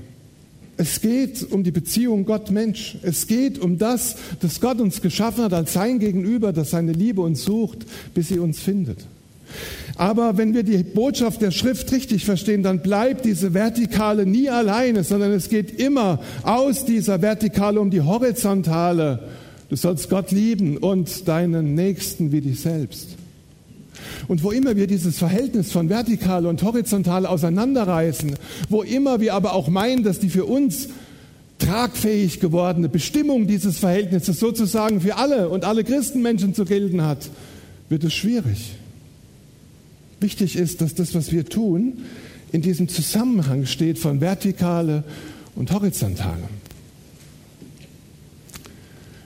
Es 0.76 1.00
geht 1.00 1.50
um 1.50 1.64
die 1.64 1.70
Beziehung 1.70 2.26
Gott-Mensch. 2.26 2.98
Es 3.02 3.26
geht 3.26 3.58
um 3.58 3.78
das, 3.78 4.16
dass 4.40 4.60
Gott 4.60 4.80
uns 4.80 5.00
geschaffen 5.00 5.44
hat 5.44 5.54
als 5.54 5.72
sein 5.72 5.98
Gegenüber, 5.98 6.52
das 6.52 6.70
seine 6.70 6.92
Liebe 6.92 7.22
uns 7.22 7.44
sucht, 7.44 7.86
bis 8.12 8.28
sie 8.28 8.38
uns 8.38 8.60
findet. 8.60 9.06
Aber 9.96 10.36
wenn 10.36 10.54
wir 10.54 10.62
die 10.62 10.82
Botschaft 10.82 11.40
der 11.40 11.50
Schrift 11.50 11.90
richtig 11.92 12.24
verstehen, 12.24 12.62
dann 12.62 12.80
bleibt 12.80 13.24
diese 13.24 13.54
Vertikale 13.54 14.26
nie 14.26 14.50
alleine, 14.50 15.04
sondern 15.04 15.32
es 15.32 15.48
geht 15.48 15.80
immer 15.80 16.20
aus 16.42 16.84
dieser 16.84 17.22
Vertikale 17.22 17.80
um 17.80 17.90
die 17.90 18.02
Horizontale. 18.02 19.20
Du 19.68 19.76
sollst 19.76 20.10
Gott 20.10 20.30
lieben 20.30 20.76
und 20.76 21.26
deinen 21.26 21.74
Nächsten 21.74 22.30
wie 22.30 22.40
dich 22.40 22.60
selbst. 22.60 23.16
Und 24.28 24.42
wo 24.42 24.50
immer 24.50 24.76
wir 24.76 24.86
dieses 24.86 25.18
Verhältnis 25.18 25.72
von 25.72 25.88
vertikal 25.88 26.46
und 26.46 26.62
horizontal 26.62 27.26
auseinanderreißen, 27.26 28.34
wo 28.68 28.82
immer 28.82 29.20
wir 29.20 29.34
aber 29.34 29.54
auch 29.54 29.68
meinen, 29.68 30.02
dass 30.04 30.18
die 30.18 30.28
für 30.28 30.44
uns 30.44 30.88
tragfähig 31.58 32.40
gewordene 32.40 32.88
Bestimmung 32.88 33.46
dieses 33.46 33.78
Verhältnisses 33.78 34.38
sozusagen 34.38 35.00
für 35.00 35.16
alle 35.16 35.48
und 35.48 35.64
alle 35.64 35.84
Christenmenschen 35.84 36.54
zu 36.54 36.64
gelten 36.64 37.02
hat, 37.02 37.30
wird 37.88 38.04
es 38.04 38.12
schwierig. 38.12 38.74
Wichtig 40.20 40.56
ist, 40.56 40.80
dass 40.80 40.94
das, 40.94 41.14
was 41.14 41.32
wir 41.32 41.44
tun, 41.44 42.04
in 42.52 42.62
diesem 42.62 42.88
Zusammenhang 42.88 43.66
steht 43.66 43.99
von 43.99 44.20
vertikale 44.20 45.04
und 45.54 45.73
horizontale. 45.73 46.49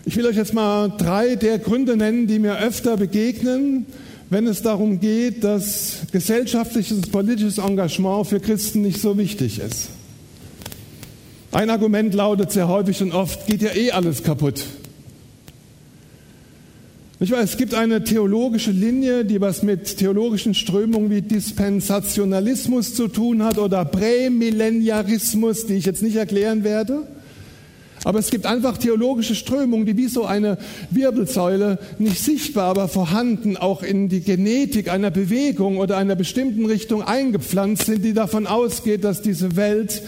Ich 0.04 0.16
will 0.16 0.26
euch 0.26 0.36
jetzt 0.36 0.54
mal 0.54 0.88
drei 0.88 1.36
der 1.36 1.58
Gründe 1.58 1.96
nennen, 1.96 2.26
die 2.26 2.38
mir 2.38 2.58
öfter 2.58 2.96
begegnen, 2.96 3.86
wenn 4.30 4.46
es 4.46 4.62
darum 4.62 5.00
geht, 5.00 5.44
dass 5.44 5.98
gesellschaftliches, 6.10 7.02
politisches 7.02 7.58
Engagement 7.58 8.26
für 8.26 8.40
Christen 8.40 8.82
nicht 8.82 9.00
so 9.00 9.18
wichtig 9.18 9.58
ist. 9.58 9.90
Ein 11.52 11.68
Argument 11.68 12.14
lautet 12.14 12.52
sehr 12.52 12.68
häufig 12.68 13.02
und 13.02 13.12
oft, 13.12 13.46
geht 13.46 13.62
ja 13.62 13.74
eh 13.74 13.90
alles 13.90 14.22
kaputt. 14.22 14.64
Ich 17.22 17.30
weiß, 17.30 17.50
es 17.50 17.56
gibt 17.58 17.74
eine 17.74 18.02
theologische 18.02 18.70
Linie, 18.70 19.26
die 19.26 19.42
was 19.42 19.62
mit 19.62 19.98
theologischen 19.98 20.54
Strömungen 20.54 21.10
wie 21.10 21.20
Dispensationalismus 21.20 22.94
zu 22.94 23.08
tun 23.08 23.42
hat 23.42 23.58
oder 23.58 23.84
Prämillenniarismus, 23.84 25.66
die 25.66 25.74
ich 25.74 25.84
jetzt 25.84 26.02
nicht 26.02 26.16
erklären 26.16 26.64
werde. 26.64 27.02
Aber 28.04 28.20
es 28.20 28.30
gibt 28.30 28.46
einfach 28.46 28.78
theologische 28.78 29.34
Strömungen, 29.34 29.84
die 29.84 29.98
wie 29.98 30.08
so 30.08 30.24
eine 30.24 30.56
Wirbelsäule 30.90 31.78
nicht 31.98 32.20
sichtbar, 32.22 32.70
aber 32.70 32.88
vorhanden 32.88 33.58
auch 33.58 33.82
in 33.82 34.08
die 34.08 34.22
Genetik 34.22 34.90
einer 34.90 35.10
Bewegung 35.10 35.76
oder 35.76 35.98
einer 35.98 36.16
bestimmten 36.16 36.64
Richtung 36.64 37.02
eingepflanzt 37.02 37.84
sind, 37.84 38.02
die 38.02 38.14
davon 38.14 38.46
ausgeht, 38.46 39.04
dass 39.04 39.20
diese 39.20 39.56
Welt 39.56 40.00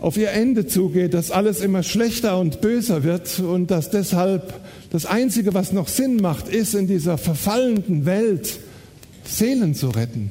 auf 0.00 0.16
ihr 0.16 0.30
Ende 0.30 0.66
zugeht, 0.66 1.14
dass 1.14 1.30
alles 1.30 1.60
immer 1.60 1.82
schlechter 1.82 2.38
und 2.38 2.60
böser 2.60 3.02
wird 3.04 3.40
und 3.40 3.70
dass 3.70 3.90
deshalb 3.90 4.54
das 4.90 5.06
Einzige, 5.06 5.54
was 5.54 5.72
noch 5.72 5.88
Sinn 5.88 6.16
macht, 6.16 6.48
ist 6.48 6.74
in 6.74 6.86
dieser 6.86 7.18
verfallenden 7.18 8.06
Welt 8.06 8.58
Seelen 9.24 9.74
zu 9.74 9.88
retten. 9.88 10.30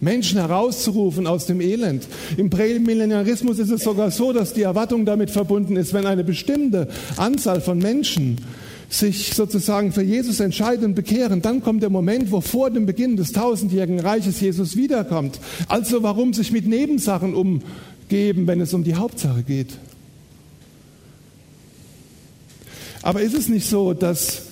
Menschen 0.00 0.38
herauszurufen 0.38 1.26
aus 1.26 1.44
dem 1.44 1.60
Elend. 1.60 2.06
Im 2.38 2.48
Prämillenarismus 2.48 3.58
ist 3.58 3.70
es 3.70 3.84
sogar 3.84 4.10
so, 4.10 4.32
dass 4.32 4.54
die 4.54 4.62
Erwartung 4.62 5.04
damit 5.04 5.30
verbunden 5.30 5.76
ist, 5.76 5.92
wenn 5.92 6.06
eine 6.06 6.24
bestimmte 6.24 6.88
Anzahl 7.18 7.60
von 7.60 7.78
Menschen 7.78 8.38
sich 8.90 9.34
sozusagen 9.34 9.92
für 9.92 10.02
Jesus 10.02 10.40
entscheiden 10.40 10.84
und 10.86 10.94
bekehren, 10.94 11.42
dann 11.42 11.62
kommt 11.62 11.82
der 11.82 11.90
Moment, 11.90 12.32
wo 12.32 12.40
vor 12.40 12.70
dem 12.70 12.86
Beginn 12.86 13.16
des 13.16 13.32
tausendjährigen 13.32 14.00
Reiches 14.00 14.40
Jesus 14.40 14.74
wiederkommt. 14.74 15.38
Also 15.68 16.02
warum 16.02 16.34
sich 16.34 16.50
mit 16.50 16.66
Nebensachen 16.66 17.34
umgeben, 18.10 18.48
wenn 18.48 18.60
es 18.60 18.74
um 18.74 18.82
die 18.82 18.96
Hauptsache 18.96 19.44
geht? 19.44 19.78
Aber 23.02 23.22
ist 23.22 23.34
es 23.34 23.48
nicht 23.48 23.68
so, 23.68 23.94
dass 23.94 24.42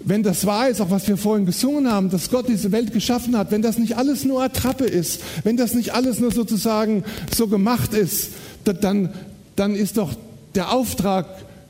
wenn 0.00 0.24
das 0.24 0.44
wahr 0.44 0.68
ist, 0.68 0.80
auch 0.80 0.90
was 0.90 1.06
wir 1.06 1.16
vorhin 1.16 1.46
gesungen 1.46 1.90
haben, 1.90 2.10
dass 2.10 2.30
Gott 2.30 2.48
diese 2.48 2.72
Welt 2.72 2.92
geschaffen 2.92 3.38
hat, 3.38 3.52
wenn 3.52 3.62
das 3.62 3.78
nicht 3.78 3.96
alles 3.96 4.24
nur 4.24 4.42
Attrappe 4.42 4.84
ist, 4.84 5.20
wenn 5.44 5.56
das 5.56 5.74
nicht 5.74 5.94
alles 5.94 6.18
nur 6.18 6.32
sozusagen 6.32 7.04
so 7.34 7.46
gemacht 7.46 7.94
ist, 7.94 8.32
dann, 8.64 9.10
dann 9.54 9.76
ist 9.76 9.98
doch 9.98 10.12
der 10.56 10.72
Auftrag 10.72 11.26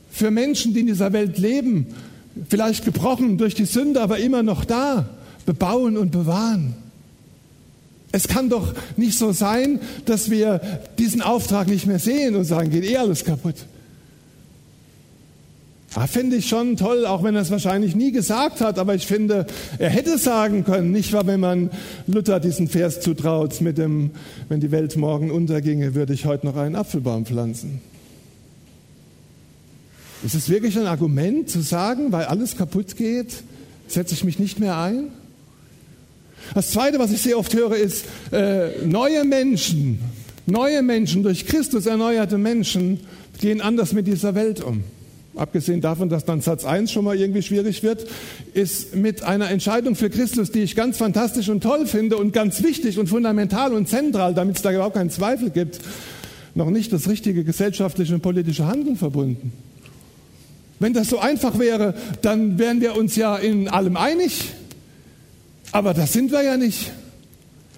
für 0.09 0.31
Menschen, 0.31 0.73
die 0.73 0.79
in 0.81 0.87
dieser 0.87 1.13
Welt 1.13 1.37
leben, 1.37 1.85
vielleicht 2.49 2.83
gebrochen 2.83 3.37
durch 3.37 3.53
die 3.53 3.65
Sünde, 3.65 4.01
aber 4.01 4.17
immer 4.17 4.41
noch 4.41 4.65
da, 4.65 5.07
bebauen 5.45 5.97
und 5.97 6.11
bewahren. 6.11 6.73
Es 8.11 8.27
kann 8.27 8.49
doch 8.49 8.73
nicht 8.95 9.17
so 9.17 9.31
sein, 9.31 9.79
dass 10.05 10.29
wir 10.29 10.61
diesen 10.97 11.21
Auftrag 11.21 11.67
nicht 11.67 11.85
mehr 11.85 11.99
sehen 11.99 12.35
und 12.35 12.45
sagen, 12.45 12.69
geht 12.69 12.85
eh 12.85 12.97
alles 12.97 13.25
kaputt. 13.25 13.55
Ah, 15.99 16.05
finde 16.05 16.35
ich 16.35 16.47
schon 16.47 16.77
toll, 16.77 17.07
auch 17.07 17.23
wenn 17.23 17.33
er 17.33 17.41
es 17.41 17.49
wahrscheinlich 17.49 17.95
nie 17.95 18.11
gesagt 18.11 18.61
hat, 18.61 18.77
aber 18.77 18.93
ich 18.93 19.07
finde, 19.07 19.47
er 19.79 19.89
hätte 19.89 20.19
sagen 20.19 20.63
können, 20.63 20.91
nicht 20.91 21.11
wahr, 21.11 21.25
wenn 21.25 21.39
man 21.39 21.71
Luther 22.05 22.39
diesen 22.39 22.67
Vers 22.67 23.01
zutraut 23.01 23.61
mit 23.61 23.79
dem, 23.79 24.11
wenn 24.47 24.59
die 24.59 24.69
Welt 24.69 24.95
morgen 24.95 25.31
unterginge, 25.31 25.95
würde 25.95 26.13
ich 26.13 26.25
heute 26.25 26.45
noch 26.45 26.55
einen 26.55 26.75
Apfelbaum 26.75 27.25
pflanzen. 27.25 27.81
Ist 30.23 30.35
es 30.35 30.49
wirklich 30.49 30.77
ein 30.77 30.85
Argument 30.85 31.49
zu 31.49 31.61
sagen, 31.61 32.11
weil 32.11 32.25
alles 32.25 32.57
kaputt 32.57 32.95
geht, 32.95 33.33
setze 33.87 34.13
ich 34.13 34.23
mich 34.23 34.37
nicht 34.37 34.59
mehr 34.59 34.77
ein? 34.77 35.09
Das 36.53 36.71
Zweite, 36.71 36.99
was 36.99 37.11
ich 37.11 37.21
sehr 37.21 37.37
oft 37.37 37.53
höre, 37.53 37.75
ist, 37.75 38.05
äh, 38.31 38.85
neue 38.85 39.23
Menschen, 39.23 39.99
neue 40.45 40.81
Menschen, 40.81 41.23
durch 41.23 41.45
Christus 41.45 41.85
erneuerte 41.85 42.37
Menschen 42.37 43.01
gehen 43.39 43.61
anders 43.61 43.93
mit 43.93 44.07
dieser 44.07 44.35
Welt 44.35 44.63
um 44.63 44.83
abgesehen 45.37 45.81
davon, 45.81 46.09
dass 46.09 46.25
dann 46.25 46.41
Satz 46.41 46.65
1 46.65 46.91
schon 46.91 47.05
mal 47.05 47.17
irgendwie 47.17 47.41
schwierig 47.41 47.83
wird, 47.83 48.07
ist 48.53 48.95
mit 48.95 49.23
einer 49.23 49.49
Entscheidung 49.49 49.95
für 49.95 50.09
Christus, 50.09 50.51
die 50.51 50.61
ich 50.61 50.75
ganz 50.75 50.97
fantastisch 50.97 51.49
und 51.49 51.61
toll 51.61 51.85
finde 51.85 52.17
und 52.17 52.33
ganz 52.33 52.63
wichtig 52.63 52.99
und 52.99 53.07
fundamental 53.07 53.73
und 53.73 53.87
zentral, 53.87 54.33
damit 54.33 54.57
es 54.57 54.61
da 54.61 54.71
überhaupt 54.71 54.95
keinen 54.95 55.09
Zweifel 55.09 55.49
gibt, 55.49 55.79
noch 56.55 56.69
nicht 56.69 56.91
das 56.91 57.07
richtige 57.07 57.43
gesellschaftliche 57.43 58.15
und 58.15 58.21
politische 58.21 58.65
Handeln 58.65 58.95
verbunden. 58.95 59.53
Wenn 60.79 60.93
das 60.93 61.09
so 61.09 61.19
einfach 61.19 61.57
wäre, 61.57 61.95
dann 62.21 62.59
wären 62.59 62.81
wir 62.81 62.95
uns 62.97 63.15
ja 63.15 63.35
in 63.35 63.67
allem 63.67 63.97
einig. 63.97 64.53
Aber 65.71 65.93
das 65.93 66.13
sind 66.13 66.31
wir 66.31 66.43
ja 66.43 66.57
nicht. 66.57 66.91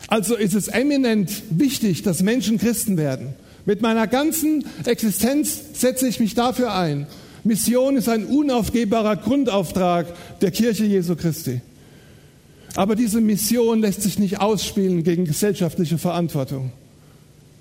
Also 0.07 0.35
ist 0.35 0.55
es 0.55 0.67
eminent 0.67 1.43
wichtig, 1.49 2.03
dass 2.03 2.23
Menschen 2.23 2.57
Christen 2.57 2.97
werden. 2.97 3.33
Mit 3.65 3.81
meiner 3.81 4.07
ganzen 4.07 4.65
Existenz 4.85 5.59
setze 5.73 6.07
ich 6.07 6.19
mich 6.19 6.33
dafür 6.33 6.73
ein. 6.73 7.07
Mission 7.43 7.95
ist 7.97 8.09
ein 8.09 8.25
unaufgehbarer 8.25 9.15
Grundauftrag 9.17 10.07
der 10.41 10.51
Kirche 10.51 10.85
Jesu 10.85 11.15
Christi. 11.15 11.61
Aber 12.75 12.95
diese 12.95 13.21
Mission 13.21 13.81
lässt 13.81 14.01
sich 14.01 14.19
nicht 14.19 14.39
ausspielen 14.39 15.03
gegen 15.03 15.25
gesellschaftliche 15.25 15.97
Verantwortung. 15.97 16.71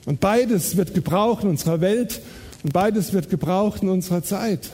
Und 0.06 0.20
beides 0.20 0.76
wird 0.76 0.94
gebraucht 0.94 1.44
in 1.44 1.50
unserer 1.50 1.80
Welt 1.80 2.20
und 2.62 2.72
beides 2.72 3.12
wird 3.12 3.30
gebraucht 3.30 3.82
in 3.82 3.88
unserer 3.88 4.22
Zeit. 4.22 4.70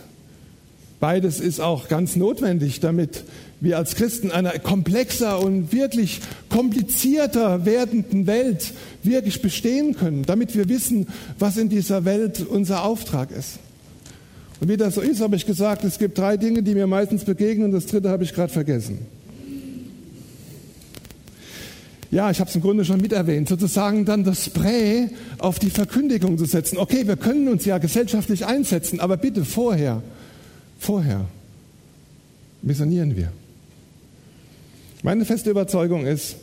Beides 1.01 1.41
ist 1.41 1.61
auch 1.61 1.89
ganz 1.89 2.17
notwendig, 2.17 2.81
damit 2.81 3.25
wir 3.61 3.79
als 3.79 3.95
Christen 3.95 4.31
einer 4.31 4.59
komplexer 4.59 5.41
und 5.41 5.73
wirklich 5.73 6.21
komplizierter 6.49 7.65
werdenden 7.65 8.27
Welt 8.27 8.73
wirklich 9.03 9.43
bestehen 9.43 9.97
können, 9.97 10.25
damit 10.25 10.55
wir 10.55 10.69
wissen, 10.69 11.07
was 11.39 11.57
in 11.57 11.69
dieser 11.69 12.05
Welt 12.05 12.41
unser 12.41 12.85
Auftrag 12.85 13.31
ist. 13.31 13.59
Und 14.61 14.69
wie 14.69 14.77
das 14.77 14.95
so 14.95 15.01
ist, 15.01 15.21
habe 15.21 15.37
ich 15.37 15.47
gesagt, 15.47 15.85
es 15.85 15.99
gibt 15.99 16.19
drei 16.19 16.37
Dinge, 16.37 16.63
die 16.63 16.75
mir 16.75 16.87
meistens 16.87 17.25
begegnen 17.25 17.67
und 17.67 17.73
das 17.73 17.87
dritte 17.87 18.11
habe 18.11 18.25
ich 18.25 18.33
gerade 18.33 18.53
vergessen. 18.53 18.99
Ja, 22.11 22.31
ich 22.31 22.39
habe 22.39 22.49
es 22.49 22.55
im 22.55 22.63
Grunde 22.63 22.85
schon 22.85 23.01
mit 23.01 23.13
erwähnt, 23.13 23.49
sozusagen 23.49 24.05
dann 24.05 24.23
das 24.23 24.45
Spray 24.45 25.09
auf 25.39 25.59
die 25.59 25.71
Verkündigung 25.71 26.39
zu 26.39 26.45
setzen. 26.45 26.79
Okay, 26.79 27.09
wir 27.09 27.17
können 27.17 27.49
uns 27.49 27.65
ja 27.65 27.79
gesellschaftlich 27.79 28.47
einsetzen, 28.47 29.01
aber 29.01 29.17
bitte 29.17 29.45
vorher, 29.45 30.01
vorher 30.79 31.27
missionieren 32.63 33.17
wir. 33.17 33.33
Meine 35.05 35.27
feste 35.27 35.51
Überzeugung 35.51 36.07
ist, 36.07 36.37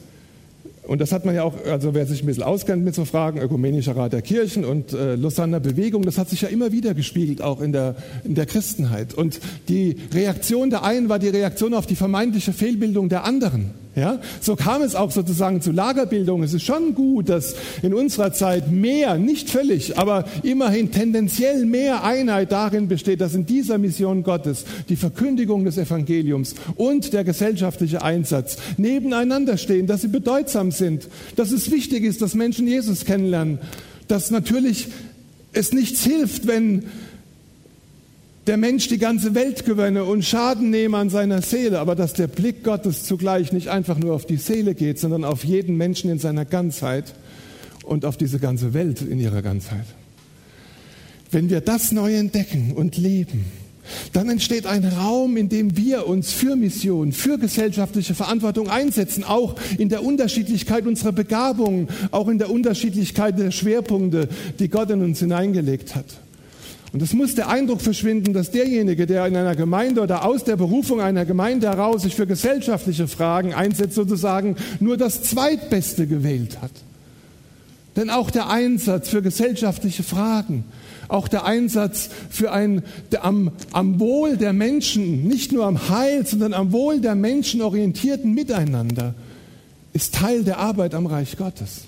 Und 0.84 1.00
das 1.02 1.12
hat 1.12 1.26
man 1.26 1.34
ja 1.34 1.44
auch, 1.44 1.56
also 1.66 1.96
wer 1.96 2.06
sich 2.06 2.22
ein 2.22 2.28
bisschen 2.28 2.44
auskennt 2.44 2.84
mit 2.84 2.94
so 2.94 3.06
Fragen, 3.06 3.40
Ökumenischer 3.40 3.96
Rat 3.96 4.14
der 4.14 4.22
Kirchen 4.22 4.66
und 4.66 4.94
äh, 4.94 5.16
Lausanner 5.16 5.60
Bewegung, 5.60 6.04
das 6.04 6.20
hat 6.20 6.30
sich 6.30 6.42
ja 6.42 6.48
immer 6.48 6.72
wieder 6.72 6.94
gespiegelt, 6.94 7.42
auch 7.42 7.62
in 7.62 7.72
der, 7.72 7.96
in 8.24 8.36
der 8.36 8.46
Christenheit. 8.46 9.16
Und 9.16 9.40
die 9.68 9.96
Reaktion 10.14 10.70
der 10.70 10.84
einen 10.84 11.10
war 11.10 11.18
die 11.18 11.30
Reaktion 11.30 11.74
auf 11.74 11.88
die 11.88 11.96
vermeintliche 11.96 12.54
Fehlbildung 12.54 13.10
der 13.10 13.24
anderen. 13.24 13.72
Ja, 13.94 14.22
so 14.40 14.56
kam 14.56 14.84
es 14.84 14.96
auch 14.96 15.12
sozusagen 15.12 15.62
zu 15.62 15.74
Lagerbildung. 15.74 16.44
Es 16.44 16.54
ist 16.54 16.64
schon 16.64 16.96
gut, 16.96 17.28
dass 17.28 17.56
in 17.82 17.94
unserer 17.94 18.32
Zeit 18.32 18.72
mehr, 18.72 19.18
nicht 19.18 19.50
völlig, 19.50 19.98
aber 19.98 20.24
immerhin 20.44 20.92
tendenziell 20.92 21.66
mehr 21.66 22.06
Einheit 22.06 22.54
darin 22.54 22.88
besteht, 22.88 23.20
dass 23.20 23.36
in 23.36 23.46
dieser 23.46 23.78
Mission 23.78 24.24
Gottes 24.24 24.64
die 24.88 24.96
Verkündigung 24.96 25.66
des 25.66 25.78
Evangeliums 25.78 26.56
und 26.78 27.12
der 27.12 27.26
gesellschaftliche 27.26 28.02
Einsatz 28.02 28.56
nebeneinander 28.78 29.58
stehen, 29.58 29.88
dass 29.88 30.04
sie 30.04 30.08
bedeutsam 30.08 30.72
sind, 30.72 31.10
dass 31.36 31.52
es 31.52 31.70
wichtig 31.70 32.06
ist, 32.06 32.22
dass 32.22 32.34
Menschen 32.34 32.68
Jesus 32.68 33.04
kennenlernen, 33.04 33.60
dass 34.08 34.32
natürlich 34.32 34.88
es 35.52 35.74
nichts 35.74 36.02
hilft, 36.06 36.48
wenn 36.48 36.86
der 38.48 38.58
Mensch 38.58 38.88
die 38.88 38.98
ganze 38.98 39.36
Welt 39.36 39.66
gewönne 39.66 40.04
und 40.04 40.26
Schaden 40.26 40.72
nehme 40.72 40.98
an 40.98 41.10
seiner 41.10 41.42
Seele, 41.42 41.80
aber 41.80 41.96
dass 41.96 42.14
der 42.14 42.28
Blick 42.28 42.64
Gottes 42.64 43.04
zugleich 43.04 43.52
nicht 43.52 43.68
einfach 43.68 43.98
nur 44.00 44.16
auf 44.16 44.26
die 44.26 44.38
Seele 44.38 44.74
geht, 44.74 45.00
sondern 45.00 45.24
auf 45.24 45.44
jeden 45.44 45.78
Menschen 45.78 46.10
in 46.10 46.18
seiner 46.18 46.46
Ganzheit 46.46 47.14
und 47.84 48.04
auf 48.04 48.18
diese 48.18 48.40
ganze 48.40 48.74
Welt 48.74 49.02
in 49.02 49.20
ihrer 49.20 49.42
Ganzheit. 49.42 49.86
Wenn 51.30 51.50
wir 51.50 51.62
das 51.62 51.92
neu 51.92 52.16
entdecken 52.16 52.74
und 52.76 52.98
leben, 52.98 53.46
dann 54.14 54.30
entsteht 54.30 54.66
ein 54.66 54.86
Raum, 54.86 55.38
in 55.38 55.50
dem 55.50 55.78
wir 55.78 56.08
uns 56.08 56.32
für 56.32 56.56
Mission, 56.56 57.12
für 57.12 57.38
gesellschaftliche 57.38 58.16
Verantwortung 58.16 58.70
einsetzen, 58.70 59.24
auch 59.24 59.56
in 59.78 59.90
der 59.90 60.04
Unterschiedlichkeit 60.04 60.86
unserer 60.86 61.12
Begabungen, 61.12 61.88
auch 62.12 62.28
in 62.28 62.38
der 62.38 62.50
Unterschiedlichkeit 62.50 63.38
der 63.38 63.52
Schwerpunkte, 63.52 64.30
die 64.60 64.70
Gott 64.70 64.90
in 64.90 65.04
uns 65.04 65.20
hineingelegt 65.20 65.96
hat. 65.96 66.06
Und 66.94 67.02
es 67.02 67.14
muss 67.14 67.36
der 67.36 67.48
Eindruck 67.48 67.82
verschwinden, 67.82 68.34
dass 68.34 68.52
derjenige, 68.52 69.08
der 69.08 69.26
in 69.26 69.38
einer 69.38 69.56
Gemeinde 69.56 70.02
oder 70.02 70.26
aus 70.26 70.44
der 70.44 70.58
Berufung 70.58 71.00
einer 71.00 71.26
Gemeinde 71.26 71.70
heraus 71.70 72.02
sich 72.02 72.16
für 72.16 72.28
gesellschaftliche 72.28 73.08
Fragen 73.08 73.54
einsetzt, 73.54 73.96
sozusagen 73.96 74.58
nur 74.82 74.98
das 74.98 75.24
Zweitbeste 75.24 76.06
gewählt 76.06 76.62
hat. 76.62 76.72
Denn 77.96 78.10
auch 78.10 78.30
der 78.30 78.50
Einsatz 78.50 79.10
für 79.10 79.22
gesellschaftliche 79.22 80.04
Fragen, 80.04 80.66
auch 81.08 81.28
der 81.28 81.46
Einsatz 81.46 82.10
für 82.30 82.52
ein 82.52 82.84
der 83.12 83.24
am, 83.26 83.52
am 83.72 84.00
Wohl 84.00 84.38
der 84.38 84.54
Menschen, 84.54 85.28
nicht 85.28 85.52
nur 85.52 85.66
am 85.66 85.90
Heil, 85.90 86.26
sondern 86.26 86.54
am 86.54 86.72
Wohl 86.72 87.00
der 87.00 87.16
Menschen 87.16 87.62
orientierten 87.62 88.34
Miteinander, 88.34 89.14
ist 89.94 90.16
Teil 90.16 90.44
der 90.44 90.60
Arbeit 90.60 90.94
am 90.94 91.06
Reich 91.06 91.38
Gottes. 91.38 91.84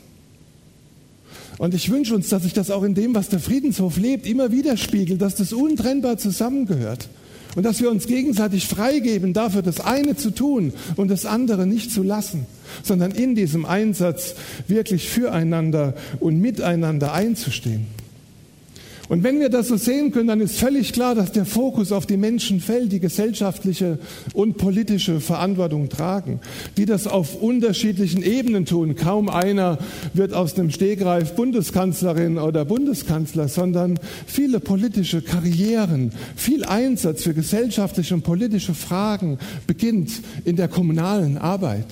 Und 1.63 1.73
ich 1.73 1.89
wünsche 1.89 2.13
uns, 2.13 2.27
dass 2.27 2.43
sich 2.43 2.51
das 2.51 2.69
auch 2.71 2.83
in 2.83 2.93
dem, 2.93 3.15
was 3.15 3.29
der 3.29 3.39
Friedenshof 3.39 3.95
lebt, 3.95 4.27
immer 4.27 4.51
widerspiegelt, 4.51 5.21
dass 5.21 5.35
das 5.35 5.53
untrennbar 5.53 6.17
zusammengehört. 6.17 7.07
Und 7.55 7.63
dass 7.63 7.79
wir 7.79 7.89
uns 7.89 8.05
gegenseitig 8.05 8.67
freigeben, 8.67 9.31
dafür 9.31 9.61
das 9.61 9.79
eine 9.79 10.17
zu 10.17 10.31
tun 10.31 10.73
und 10.97 11.07
das 11.07 11.25
andere 11.25 11.65
nicht 11.65 11.89
zu 11.89 12.03
lassen, 12.03 12.47
sondern 12.83 13.11
in 13.11 13.33
diesem 13.33 13.65
Einsatz 13.65 14.35
wirklich 14.67 15.07
füreinander 15.07 15.93
und 16.19 16.37
miteinander 16.41 17.13
einzustehen. 17.13 17.87
Und 19.13 19.21
wenn 19.21 19.39
wir 19.39 19.49
das 19.49 19.67
so 19.67 19.77
sehen 19.77 20.11
können, 20.11 20.29
dann 20.29 20.41
ist 20.41 20.57
völlig 20.57 20.91
klar, 20.91 21.13
dass 21.13 21.31
der 21.31 21.45
Fokus 21.45 21.91
auf 21.91 22.07
die 22.07 22.17
Menschen 22.17 22.59
fällt, 22.59 22.91
die 22.91 22.99
gesellschaftliche 22.99 23.99
und 24.33 24.57
politische 24.57 25.19
Verantwortung 25.19 25.87
tragen, 25.87 26.39
die 26.77 26.85
das 26.85 27.05
auf 27.05 27.39
unterschiedlichen 27.39 28.23
Ebenen 28.23 28.65
tun. 28.65 28.95
Kaum 28.95 29.29
einer 29.29 29.77
wird 30.15 30.33
aus 30.33 30.55
dem 30.55 30.71
Stegreif 30.71 31.35
Bundeskanzlerin 31.35 32.39
oder 32.39 32.65
Bundeskanzler, 32.65 33.49
sondern 33.49 33.99
viele 34.25 34.59
politische 34.59 35.21
Karrieren, 35.21 36.11
viel 36.35 36.65
Einsatz 36.65 37.21
für 37.21 37.35
gesellschaftliche 37.35 38.15
und 38.15 38.23
politische 38.23 38.73
Fragen 38.73 39.37
beginnt 39.67 40.23
in 40.43 40.55
der 40.55 40.69
kommunalen 40.69 41.37
Arbeit 41.37 41.85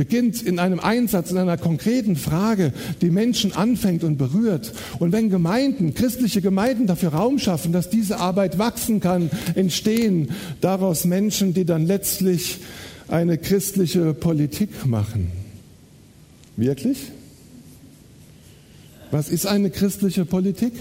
beginnt 0.00 0.40
in 0.40 0.58
einem 0.58 0.80
Einsatz, 0.80 1.30
in 1.30 1.36
einer 1.36 1.58
konkreten 1.58 2.16
Frage, 2.16 2.72
die 3.02 3.10
Menschen 3.10 3.52
anfängt 3.52 4.02
und 4.02 4.16
berührt. 4.16 4.72
Und 4.98 5.12
wenn 5.12 5.28
Gemeinden, 5.28 5.92
christliche 5.92 6.40
Gemeinden 6.40 6.86
dafür 6.86 7.10
Raum 7.10 7.38
schaffen, 7.38 7.70
dass 7.70 7.90
diese 7.90 8.18
Arbeit 8.18 8.58
wachsen 8.58 9.00
kann, 9.00 9.28
entstehen 9.56 10.30
daraus 10.62 11.04
Menschen, 11.04 11.52
die 11.52 11.66
dann 11.66 11.84
letztlich 11.84 12.60
eine 13.08 13.36
christliche 13.36 14.14
Politik 14.14 14.86
machen. 14.86 15.30
Wirklich? 16.56 16.96
Was 19.10 19.28
ist 19.28 19.44
eine 19.44 19.68
christliche 19.68 20.24
Politik? 20.24 20.72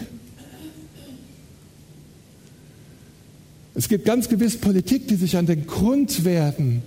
Es 3.75 3.89
gibt 3.89 4.05
ganz 4.05 4.29
gewiss 4.29 4.55
Politik, 4.55 5.09
die 5.09 5.15
sich 5.15 5.35
an 5.35 5.45
den 5.45 5.67
Grundwerten 5.67 6.83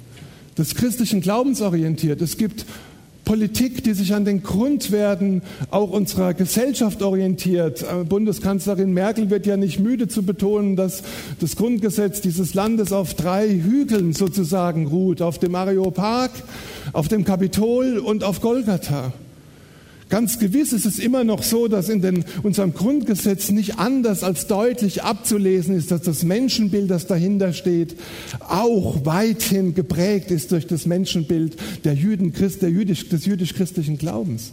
des 0.58 0.74
christlichen 0.74 1.20
Glaubens 1.20 1.60
orientiert. 1.60 2.20
Es 2.20 2.36
gibt 2.36 2.66
Politik, 3.24 3.84
die 3.84 3.94
sich 3.94 4.14
an 4.14 4.24
den 4.24 4.42
Grundwerten 4.42 5.42
auch 5.70 5.90
unserer 5.90 6.34
Gesellschaft 6.34 7.02
orientiert. 7.02 7.82
Äh, 7.82 8.04
Bundeskanzlerin 8.04 8.92
Merkel 8.92 9.30
wird 9.30 9.46
ja 9.46 9.56
nicht 9.56 9.78
müde 9.78 10.08
zu 10.08 10.24
betonen, 10.24 10.74
dass 10.74 11.02
das 11.40 11.56
Grundgesetz 11.56 12.20
dieses 12.20 12.54
Landes 12.54 12.92
auf 12.92 13.14
drei 13.14 13.48
Hügeln 13.48 14.12
sozusagen 14.12 14.86
ruht. 14.86 15.22
Auf 15.22 15.38
dem 15.38 15.54
Areopag, 15.54 16.30
auf 16.92 17.08
dem 17.08 17.24
Kapitol 17.24 17.98
und 17.98 18.24
auf 18.24 18.40
Golgatha. 18.40 19.12
Ganz 20.12 20.38
gewiss 20.38 20.74
ist 20.74 20.84
es 20.84 20.98
immer 20.98 21.24
noch 21.24 21.42
so, 21.42 21.68
dass 21.68 21.88
in 21.88 22.02
den, 22.02 22.26
unserem 22.42 22.74
Grundgesetz 22.74 23.50
nicht 23.50 23.78
anders 23.78 24.22
als 24.22 24.46
deutlich 24.46 25.02
abzulesen 25.02 25.74
ist, 25.74 25.90
dass 25.90 26.02
das 26.02 26.22
Menschenbild, 26.22 26.90
das 26.90 27.06
dahinter 27.06 27.54
steht, 27.54 27.96
auch 28.40 29.06
weithin 29.06 29.72
geprägt 29.72 30.30
ist 30.30 30.52
durch 30.52 30.66
das 30.66 30.84
Menschenbild 30.84 31.56
der 31.84 31.94
Jüden, 31.94 32.34
der 32.60 32.68
Jüdisch, 32.68 33.08
des 33.08 33.24
jüdisch-christlichen 33.24 33.96
Glaubens. 33.96 34.52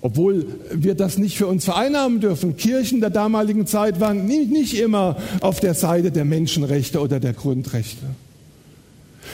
Obwohl 0.00 0.46
wir 0.72 0.94
das 0.94 1.18
nicht 1.18 1.36
für 1.36 1.46
uns 1.46 1.66
vereinnahmen 1.66 2.20
dürfen. 2.20 2.56
Kirchen 2.56 3.02
der 3.02 3.10
damaligen 3.10 3.66
Zeit 3.66 4.00
waren 4.00 4.24
nicht 4.24 4.80
immer 4.80 5.18
auf 5.42 5.60
der 5.60 5.74
Seite 5.74 6.10
der 6.10 6.24
Menschenrechte 6.24 7.02
oder 7.02 7.20
der 7.20 7.34
Grundrechte. 7.34 8.06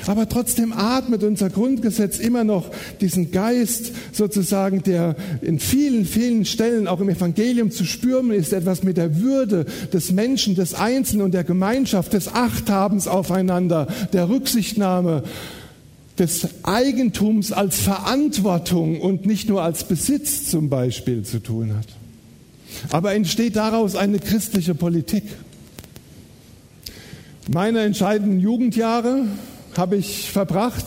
Aber 0.07 0.29
trotzdem 0.29 0.73
atmet 0.73 1.23
unser 1.25 1.51
Grundgesetz 1.51 2.19
immer 2.19 2.45
noch 2.45 2.71
diesen 3.01 3.31
Geist 3.31 3.93
sozusagen, 4.13 4.83
der 4.83 5.17
in 5.43 5.59
vielen, 5.59 6.05
vielen 6.05 6.45
Stellen 6.45 6.87
auch 6.87 7.01
im 7.01 7.09
Evangelium 7.09 7.71
zu 7.71 7.85
spüren 7.85 8.31
ist, 8.31 8.53
etwas 8.53 8.83
mit 8.83 8.97
der 8.97 9.21
Würde 9.21 9.67
des 9.93 10.13
Menschen, 10.13 10.55
des 10.55 10.75
Einzelnen 10.75 11.23
und 11.23 11.35
der 11.35 11.45
Gemeinschaft, 11.45 12.13
des 12.13 12.29
Achthabens 12.29 13.09
aufeinander, 13.09 13.89
der 14.13 14.29
Rücksichtnahme, 14.29 15.23
des 16.19 16.49
Eigentums 16.65 17.53
als 17.53 17.81
Verantwortung 17.81 19.01
und 19.01 19.25
nicht 19.27 19.49
nur 19.49 19.63
als 19.63 19.85
Besitz 19.85 20.49
zum 20.51 20.69
Beispiel 20.69 21.23
zu 21.23 21.39
tun 21.39 21.75
hat. 21.77 21.87
Aber 22.91 23.15
entsteht 23.15 23.57
daraus 23.57 23.97
eine 23.97 24.19
christliche 24.19 24.75
Politik. 24.75 25.25
Meine 27.51 27.81
entscheidenden 27.81 28.41
Jugendjahre 28.41 29.27
habe 29.79 29.97
ich 29.97 30.31
verbracht 30.31 30.85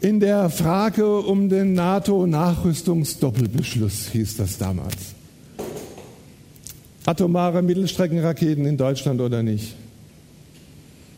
in 0.00 0.18
der 0.18 0.50
Frage 0.50 1.20
um 1.20 1.48
den 1.48 1.74
NATO-Nachrüstungsdoppelbeschluss, 1.74 4.08
hieß 4.08 4.38
das 4.38 4.58
damals. 4.58 5.14
Atomare 7.04 7.62
Mittelstreckenraketen 7.62 8.66
in 8.66 8.76
Deutschland 8.76 9.20
oder 9.20 9.42
nicht. 9.42 9.74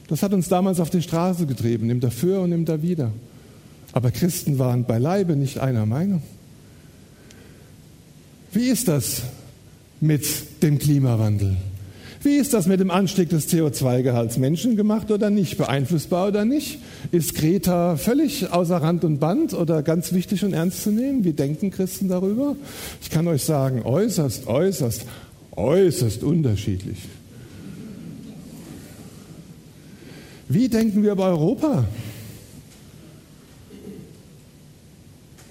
Das 0.08 0.22
hat 0.22 0.32
uns 0.32 0.48
damals 0.48 0.80
auf 0.80 0.88
die 0.90 1.02
Straße 1.02 1.46
getrieben, 1.46 1.90
im 1.90 2.00
Dafür 2.00 2.40
und 2.40 2.52
im 2.52 2.64
Dawider. 2.64 3.12
Aber 3.92 4.10
Christen 4.10 4.58
waren 4.58 4.84
beileibe 4.84 5.36
nicht 5.36 5.58
einer 5.58 5.86
Meinung. 5.86 6.22
Wie 8.52 8.68
ist 8.68 8.88
das 8.88 9.22
mit 10.00 10.62
dem 10.62 10.78
Klimawandel? 10.78 11.56
Wie 12.26 12.38
ist 12.38 12.54
das 12.54 12.66
mit 12.66 12.80
dem 12.80 12.90
Anstieg 12.90 13.28
des 13.28 13.48
CO2-Gehalts? 13.48 14.36
Menschengemacht 14.36 15.12
oder 15.12 15.30
nicht? 15.30 15.58
Beeinflussbar 15.58 16.26
oder 16.26 16.44
nicht? 16.44 16.80
Ist 17.12 17.36
Greta 17.36 17.96
völlig 17.96 18.50
außer 18.50 18.78
Rand 18.78 19.04
und 19.04 19.20
Band 19.20 19.54
oder 19.54 19.84
ganz 19.84 20.12
wichtig 20.12 20.44
und 20.44 20.52
ernst 20.52 20.82
zu 20.82 20.90
nehmen? 20.90 21.22
Wie 21.22 21.34
denken 21.34 21.70
Christen 21.70 22.08
darüber? 22.08 22.56
Ich 23.00 23.10
kann 23.10 23.28
euch 23.28 23.44
sagen, 23.44 23.82
äußerst, 23.84 24.48
äußerst, 24.48 25.06
äußerst 25.52 26.24
unterschiedlich. 26.24 26.98
Wie 30.48 30.68
denken 30.68 31.04
wir 31.04 31.12
über 31.12 31.26
Europa? 31.26 31.84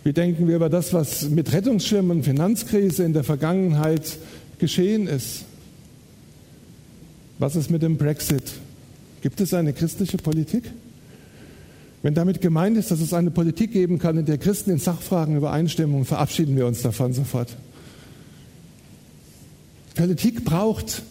Wie 0.04 0.12
denken 0.12 0.50
wir 0.50 0.58
über 0.58 0.68
das, 0.68 0.92
was 0.92 1.30
mit 1.30 1.54
Rettungsschirmen 1.54 2.18
und 2.18 2.24
Finanzkrise 2.24 3.06
in 3.06 3.14
der 3.14 3.24
Vergangenheit 3.24 4.18
geschehen 4.60 5.08
ist? 5.08 5.46
Was 7.38 7.56
ist 7.56 7.70
mit 7.70 7.82
dem 7.82 7.98
Brexit? 7.98 8.44
Gibt 9.22 9.42
es 9.42 9.54
eine 9.54 9.74
christliche 9.74 10.18
Politik? 10.18 10.72
Wenn 12.02 12.14
damit 12.14 12.40
gemeint 12.40 12.78
ist, 12.78 12.92
dass 12.92 13.02
es 13.02 13.14
eine 13.14 13.32
Politik 13.32 13.72
geben 13.72 13.98
kann, 14.00 14.18
in 14.18 14.26
der 14.26 14.38
Christen 14.38 14.70
in 14.70 14.78
Sachfragen 14.78 15.36
übereinstimmen, 15.36 16.06
verabschieden 16.06 16.56
wir 16.56 16.68
uns 16.68 16.82
davon 16.82 17.14
sofort. 17.14 17.56
Politik 19.96 20.46
braucht 20.46 21.02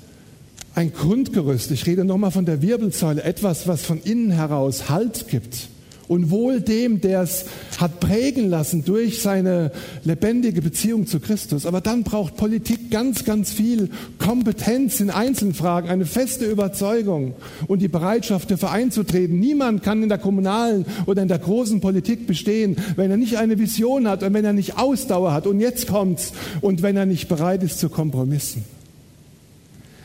ein 0.74 0.92
Grundgerüst. 0.92 1.70
Ich 1.70 1.86
rede 1.86 2.04
nochmal 2.04 2.30
von 2.30 2.46
der 2.46 2.62
Wirbelsäule, 2.62 3.22
etwas, 3.22 3.66
was 3.66 3.84
von 3.84 4.00
innen 4.00 4.30
heraus 4.30 4.88
Halt 4.88 5.28
gibt. 5.28 5.68
Und 6.06 6.30
wohl 6.30 6.60
dem, 6.60 7.00
der 7.00 7.22
es 7.22 7.46
hat 7.78 7.98
prägen 7.98 8.50
lassen 8.50 8.84
durch 8.84 9.22
seine 9.22 9.72
lebendige 10.04 10.60
Beziehung 10.60 11.06
zu 11.06 11.18
Christus. 11.18 11.64
Aber 11.64 11.80
dann 11.80 12.02
braucht 12.02 12.36
Politik 12.36 12.73
ganz, 12.94 13.24
ganz 13.24 13.50
viel 13.50 13.90
Kompetenz 14.18 15.00
in 15.00 15.10
Einzelfragen, 15.10 15.90
eine 15.90 16.06
feste 16.06 16.44
Überzeugung 16.44 17.34
und 17.66 17.82
die 17.82 17.88
Bereitschaft, 17.88 18.52
dafür 18.52 18.70
einzutreten. 18.70 19.40
Niemand 19.40 19.82
kann 19.82 20.04
in 20.04 20.08
der 20.08 20.18
kommunalen 20.18 20.86
oder 21.06 21.20
in 21.20 21.26
der 21.26 21.40
großen 21.40 21.80
Politik 21.80 22.28
bestehen, 22.28 22.76
wenn 22.94 23.10
er 23.10 23.16
nicht 23.16 23.36
eine 23.36 23.58
Vision 23.58 24.06
hat 24.06 24.22
und 24.22 24.32
wenn 24.32 24.44
er 24.44 24.52
nicht 24.52 24.78
Ausdauer 24.78 25.32
hat. 25.32 25.48
Und 25.48 25.58
jetzt 25.58 25.88
kommt's. 25.88 26.34
Und 26.60 26.82
wenn 26.82 26.96
er 26.96 27.04
nicht 27.04 27.26
bereit 27.28 27.64
ist 27.64 27.80
zu 27.80 27.88
Kompromissen. 27.88 28.64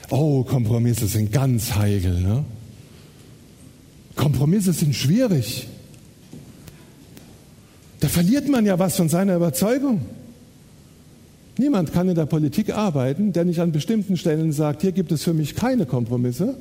Oh, 0.09 0.43
Kompromisse 0.43 1.05
sind 1.05 1.31
ganz 1.31 1.75
heikel. 1.75 2.19
Ne? 2.19 2.43
Kompromisse 4.15 4.73
sind 4.73 4.95
schwierig. 4.95 5.67
Da 7.99 8.07
verliert 8.07 8.49
man 8.49 8.65
ja 8.65 8.79
was 8.79 8.95
von 8.95 9.09
seiner 9.09 9.35
Überzeugung. 9.35 10.01
Niemand 11.59 11.91
kann 11.91 12.07
in 12.07 12.15
der 12.15 12.25
Politik 12.25 12.73
arbeiten, 12.73 13.33
der 13.33 13.43
nicht 13.43 13.59
an 13.59 13.73
bestimmten 13.73 14.15
Stellen 14.15 14.53
sagt, 14.53 14.81
hier 14.81 14.93
gibt 14.93 15.11
es 15.11 15.23
für 15.23 15.33
mich 15.33 15.57
keine 15.57 15.85
Kompromisse 15.85 16.55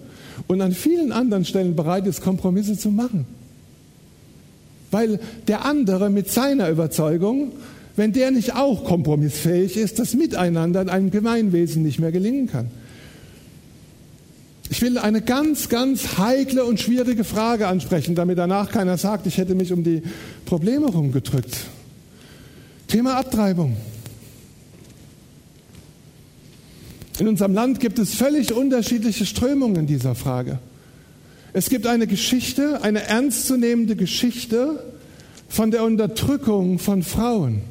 und 0.48 0.60
an 0.60 0.72
vielen 0.72 1.12
anderen 1.12 1.44
Stellen 1.44 1.76
bereit 1.76 2.04
ist, 2.08 2.20
Kompromisse 2.20 2.76
zu 2.76 2.90
machen. 2.90 3.24
Weil 4.90 5.20
der 5.46 5.64
andere 5.64 6.10
mit 6.10 6.32
seiner 6.32 6.68
Überzeugung, 6.68 7.52
wenn 7.94 8.12
der 8.12 8.32
nicht 8.32 8.56
auch 8.56 8.82
kompromissfähig 8.82 9.76
ist, 9.76 10.00
das 10.00 10.14
Miteinander 10.14 10.82
in 10.82 10.88
einem 10.88 11.12
Gemeinwesen 11.12 11.84
nicht 11.84 12.00
mehr 12.00 12.10
gelingen 12.10 12.48
kann. 12.48 12.68
Ich 14.70 14.82
will 14.82 14.98
eine 14.98 15.22
ganz, 15.22 15.68
ganz 15.68 16.18
heikle 16.18 16.64
und 16.64 16.80
schwierige 16.80 17.22
Frage 17.22 17.68
ansprechen, 17.68 18.16
damit 18.16 18.36
danach 18.36 18.72
keiner 18.72 18.98
sagt, 18.98 19.28
ich 19.28 19.38
hätte 19.38 19.54
mich 19.54 19.72
um 19.72 19.84
die 19.84 20.02
Probleme 20.44 20.86
rumgedrückt. 20.86 21.56
Thema 22.88 23.14
Abtreibung. 23.14 23.76
In 27.18 27.26
unserem 27.26 27.52
Land 27.52 27.80
gibt 27.80 27.98
es 27.98 28.14
völlig 28.14 28.52
unterschiedliche 28.52 29.26
Strömungen 29.26 29.76
in 29.76 29.86
dieser 29.86 30.14
Frage. 30.14 30.60
Es 31.52 31.68
gibt 31.68 31.86
eine 31.86 32.06
Geschichte, 32.06 32.82
eine 32.82 33.02
ernstzunehmende 33.02 33.96
Geschichte 33.96 34.84
von 35.48 35.70
der 35.72 35.82
Unterdrückung 35.82 36.78
von 36.78 37.02
Frauen. 37.02 37.62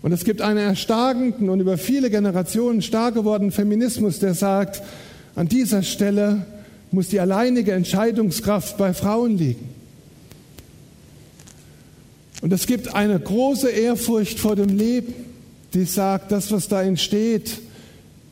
Und 0.00 0.12
es 0.12 0.24
gibt 0.24 0.40
einen 0.40 0.60
erstarkenden 0.60 1.50
und 1.50 1.60
über 1.60 1.76
viele 1.76 2.08
Generationen 2.08 2.80
stark 2.80 3.14
gewordenen 3.14 3.52
Feminismus, 3.52 4.20
der 4.20 4.32
sagt, 4.32 4.80
an 5.34 5.48
dieser 5.48 5.82
Stelle 5.82 6.46
muss 6.90 7.08
die 7.08 7.20
alleinige 7.20 7.72
Entscheidungskraft 7.72 8.78
bei 8.78 8.94
Frauen 8.94 9.36
liegen. 9.36 9.68
Und 12.40 12.52
es 12.52 12.66
gibt 12.66 12.94
eine 12.94 13.18
große 13.18 13.68
Ehrfurcht 13.68 14.38
vor 14.38 14.56
dem 14.56 14.78
Leben, 14.78 15.27
die 15.74 15.84
sagt, 15.84 16.32
das, 16.32 16.50
was 16.50 16.68
da 16.68 16.82
entsteht, 16.82 17.60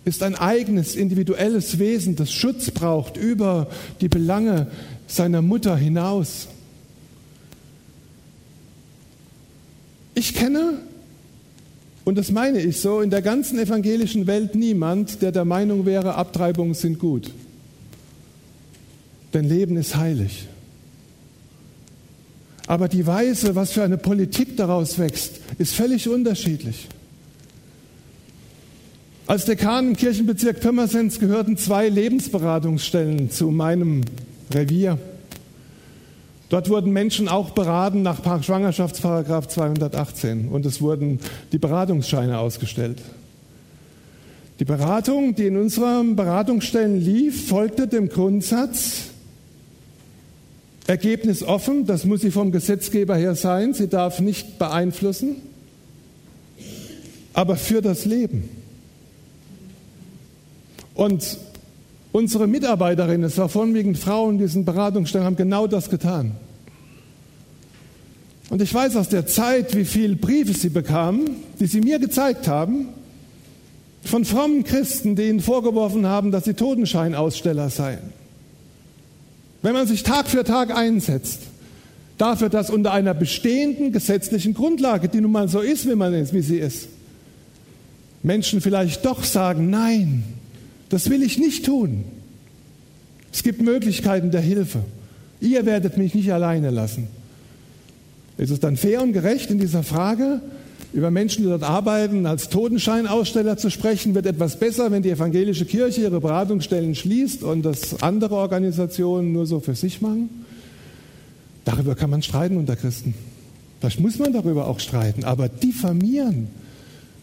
ist 0.04 0.22
ein 0.22 0.36
eigenes, 0.36 0.94
individuelles 0.94 1.78
Wesen, 1.78 2.16
das 2.16 2.32
Schutz 2.32 2.70
braucht 2.70 3.16
über 3.16 3.68
die 4.00 4.08
Belange 4.08 4.68
seiner 5.06 5.42
Mutter 5.42 5.76
hinaus. 5.76 6.48
Ich 10.14 10.34
kenne 10.34 10.78
und 12.06 12.16
das 12.16 12.30
meine 12.30 12.60
ich 12.60 12.80
so, 12.80 13.00
in 13.00 13.10
der 13.10 13.20
ganzen 13.20 13.58
evangelischen 13.58 14.28
Welt 14.28 14.54
niemand, 14.54 15.22
der 15.22 15.32
der 15.32 15.44
Meinung 15.44 15.86
wäre, 15.86 16.14
Abtreibungen 16.14 16.74
sind 16.74 17.00
gut. 17.00 17.32
Denn 19.34 19.44
Leben 19.44 19.76
ist 19.76 19.96
heilig. 19.96 20.46
Aber 22.68 22.86
die 22.86 23.08
Weise, 23.08 23.56
was 23.56 23.72
für 23.72 23.82
eine 23.82 23.98
Politik 23.98 24.56
daraus 24.56 25.00
wächst, 25.00 25.40
ist 25.58 25.74
völlig 25.74 26.08
unterschiedlich. 26.08 26.86
Als 29.28 29.44
Dekan 29.44 29.88
im 29.88 29.96
Kirchenbezirk 29.96 30.60
Pirmasens 30.60 31.18
gehörten 31.18 31.56
zwei 31.56 31.88
Lebensberatungsstellen 31.88 33.28
zu 33.28 33.50
meinem 33.50 34.02
Revier. 34.54 34.98
Dort 36.48 36.68
wurden 36.68 36.92
Menschen 36.92 37.26
auch 37.26 37.50
beraten 37.50 38.02
nach 38.02 38.22
Schwangerschaftsparagraf 38.44 39.48
218 39.48 40.46
und 40.46 40.64
es 40.64 40.80
wurden 40.80 41.18
die 41.50 41.58
Beratungsscheine 41.58 42.38
ausgestellt. 42.38 43.02
Die 44.60 44.64
Beratung, 44.64 45.34
die 45.34 45.48
in 45.48 45.56
unseren 45.56 46.14
Beratungsstellen 46.14 47.00
lief, 47.00 47.48
folgte 47.48 47.88
dem 47.88 48.08
Grundsatz, 48.08 49.06
Ergebnis 50.86 51.42
offen, 51.42 51.84
das 51.84 52.04
muss 52.04 52.20
sie 52.20 52.30
vom 52.30 52.52
Gesetzgeber 52.52 53.16
her 53.16 53.34
sein, 53.34 53.74
sie 53.74 53.88
darf 53.88 54.20
nicht 54.20 54.60
beeinflussen, 54.60 55.34
aber 57.32 57.56
für 57.56 57.82
das 57.82 58.04
Leben. 58.04 58.65
Und 60.96 61.38
Unsere 62.16 62.46
Mitarbeiterinnen, 62.46 63.24
es 63.24 63.36
war 63.36 63.50
vorwiegend 63.50 63.98
Frauen 63.98 64.36
in 64.36 64.38
diesen 64.38 64.64
Beratungsstellen, 64.64 65.26
haben 65.26 65.36
genau 65.36 65.66
das 65.66 65.90
getan. 65.90 66.32
Und 68.48 68.62
ich 68.62 68.72
weiß 68.72 68.96
aus 68.96 69.10
der 69.10 69.26
Zeit, 69.26 69.76
wie 69.76 69.84
viele 69.84 70.16
Briefe 70.16 70.54
sie 70.54 70.70
bekamen, 70.70 71.28
die 71.60 71.66
sie 71.66 71.82
mir 71.82 71.98
gezeigt 71.98 72.48
haben, 72.48 72.88
von 74.02 74.24
frommen 74.24 74.64
Christen, 74.64 75.14
die 75.14 75.24
ihnen 75.24 75.40
vorgeworfen 75.40 76.06
haben, 76.06 76.30
dass 76.30 76.44
sie 76.44 76.54
Totenscheinaussteller 76.54 77.68
seien. 77.68 78.14
Wenn 79.60 79.74
man 79.74 79.86
sich 79.86 80.02
Tag 80.02 80.28
für 80.28 80.42
Tag 80.42 80.74
einsetzt, 80.74 81.40
dafür, 82.16 82.48
dass 82.48 82.70
unter 82.70 82.94
einer 82.94 83.12
bestehenden 83.12 83.92
gesetzlichen 83.92 84.54
Grundlage, 84.54 85.10
die 85.10 85.20
nun 85.20 85.32
mal 85.32 85.50
so 85.50 85.60
ist, 85.60 85.86
wie 85.86 85.96
man 85.96 86.14
ist, 86.14 86.32
wie 86.32 86.40
sie 86.40 86.56
ist, 86.56 86.88
Menschen 88.22 88.62
vielleicht 88.62 89.04
doch 89.04 89.22
sagen, 89.22 89.68
nein, 89.68 90.24
das 90.88 91.10
will 91.10 91.22
ich 91.22 91.38
nicht 91.38 91.64
tun. 91.66 92.04
Es 93.32 93.42
gibt 93.42 93.60
Möglichkeiten 93.60 94.30
der 94.30 94.40
Hilfe. 94.40 94.80
Ihr 95.40 95.66
werdet 95.66 95.98
mich 95.98 96.14
nicht 96.14 96.32
alleine 96.32 96.70
lassen. 96.70 97.08
Ist 98.38 98.50
es 98.50 98.60
dann 98.60 98.76
fair 98.76 99.02
und 99.02 99.12
gerecht 99.12 99.50
in 99.50 99.58
dieser 99.58 99.82
Frage, 99.82 100.40
über 100.92 101.10
Menschen, 101.10 101.42
die 101.42 101.48
dort 101.48 101.62
arbeiten, 101.62 102.26
als 102.26 102.48
Totenscheinaussteller 102.48 103.56
zu 103.56 103.70
sprechen? 103.70 104.14
Wird 104.14 104.26
etwas 104.26 104.58
besser, 104.58 104.90
wenn 104.90 105.02
die 105.02 105.10
evangelische 105.10 105.64
Kirche 105.64 106.02
ihre 106.02 106.20
Beratungsstellen 106.20 106.94
schließt 106.94 107.42
und 107.42 107.62
das 107.62 108.02
andere 108.02 108.36
Organisationen 108.36 109.32
nur 109.32 109.46
so 109.46 109.60
für 109.60 109.74
sich 109.74 110.00
machen? 110.00 110.30
Darüber 111.64 111.94
kann 111.94 112.10
man 112.10 112.22
streiten 112.22 112.56
unter 112.56 112.76
Christen. 112.76 113.14
Vielleicht 113.80 114.00
muss 114.00 114.18
man 114.18 114.32
darüber 114.32 114.68
auch 114.68 114.80
streiten, 114.80 115.24
aber 115.24 115.48
diffamieren 115.48 116.48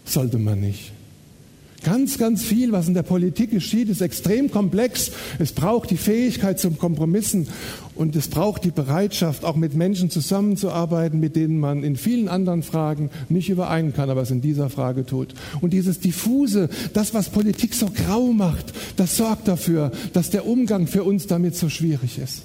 sollte 0.06 0.38
man 0.38 0.60
nicht. 0.60 0.92
Ganz, 1.84 2.18
ganz 2.18 2.44
viel, 2.44 2.72
was 2.72 2.88
in 2.88 2.94
der 2.94 3.04
Politik 3.04 3.52
geschieht, 3.52 3.90
ist 3.90 4.02
extrem 4.02 4.50
komplex. 4.50 5.12
Es 5.38 5.52
braucht 5.52 5.90
die 5.90 5.98
Fähigkeit 5.98 6.60
zum 6.60 6.78
Kompromissen 6.78 7.48
und 7.96 8.16
es 8.16 8.30
braucht 8.30 8.64
die 8.64 8.72
Bereitschaft, 8.72 9.44
auch 9.44 9.58
mit 9.58 9.76
Menschen 9.76 10.10
zusammenzuarbeiten, 10.10 11.20
mit 11.20 11.36
denen 11.36 11.60
man 11.60 11.84
in 11.84 11.98
vielen 11.98 12.30
anderen 12.30 12.64
Fragen 12.64 13.10
nicht 13.28 13.50
überein 13.50 13.94
kann, 13.94 14.10
aber 14.10 14.22
es 14.22 14.32
in 14.32 14.42
dieser 14.42 14.70
Frage 14.70 15.06
tut. 15.06 15.34
Und 15.60 15.74
dieses 15.74 16.00
diffuse, 16.00 16.70
das, 16.94 17.14
was 17.14 17.30
Politik 17.30 17.74
so 17.74 17.88
grau 17.88 18.28
macht, 18.28 18.74
das 18.96 19.18
sorgt 19.18 19.50
dafür, 19.50 19.92
dass 20.14 20.30
der 20.30 20.48
Umgang 20.48 20.88
für 20.88 21.04
uns 21.04 21.28
damit 21.28 21.56
so 21.56 21.68
schwierig 21.68 22.18
ist. 22.18 22.44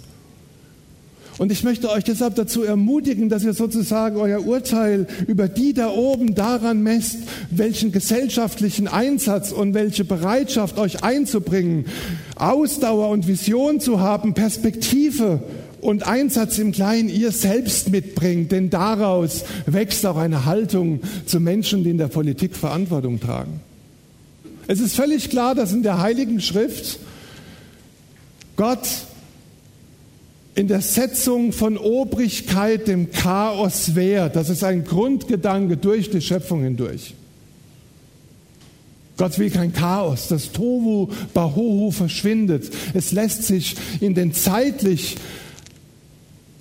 Und 1.38 1.52
ich 1.52 1.62
möchte 1.62 1.88
euch 1.88 2.02
deshalb 2.02 2.34
dazu 2.34 2.64
ermutigen, 2.64 3.28
dass 3.28 3.44
ihr 3.44 3.54
sozusagen 3.54 4.16
euer 4.16 4.44
Urteil 4.44 5.06
über 5.28 5.46
die 5.48 5.72
da 5.72 5.88
oben 5.88 6.34
daran 6.34 6.82
messt, 6.82 7.18
welchen 7.50 7.92
gesellschaftlichen 7.92 8.88
Einsatz 8.88 9.52
und 9.52 9.72
welche 9.72 10.04
Bereitschaft 10.04 10.78
euch 10.78 11.04
einzubringen, 11.04 11.86
Ausdauer 12.34 13.10
und 13.10 13.28
Vision 13.28 13.80
zu 13.80 14.00
haben, 14.00 14.34
Perspektive 14.34 15.40
und 15.80 16.08
Einsatz 16.08 16.58
im 16.58 16.72
Kleinen 16.72 17.08
ihr 17.08 17.30
selbst 17.30 17.90
mitbringt, 17.90 18.50
denn 18.50 18.68
daraus 18.68 19.44
wächst 19.66 20.04
auch 20.06 20.16
eine 20.16 20.44
Haltung 20.44 21.00
zu 21.24 21.38
Menschen, 21.38 21.84
die 21.84 21.90
in 21.90 21.98
der 21.98 22.08
Politik 22.08 22.56
Verantwortung 22.56 23.20
tragen. 23.20 23.60
Es 24.66 24.80
ist 24.80 24.96
völlig 24.96 25.30
klar, 25.30 25.54
dass 25.54 25.72
in 25.72 25.84
der 25.84 26.00
Heiligen 26.00 26.40
Schrift 26.40 26.98
Gott 28.56 28.88
in 30.58 30.66
der 30.66 30.80
Setzung 30.80 31.52
von 31.52 31.76
Obrigkeit 31.76 32.88
dem 32.88 33.12
Chaos 33.12 33.94
wehrt. 33.94 34.34
Das 34.34 34.48
ist 34.50 34.64
ein 34.64 34.82
Grundgedanke 34.82 35.76
durch 35.76 36.10
die 36.10 36.20
Schöpfung 36.20 36.64
hindurch. 36.64 37.14
Gott 39.16 39.38
will 39.38 39.50
kein 39.50 39.72
Chaos. 39.72 40.26
Das 40.26 40.50
Tohu 40.50 41.10
Bahohu 41.32 41.92
verschwindet. 41.92 42.72
Es 42.92 43.12
lässt 43.12 43.44
sich 43.44 43.76
in 44.00 44.14
den 44.14 44.32
zeitlich 44.32 45.16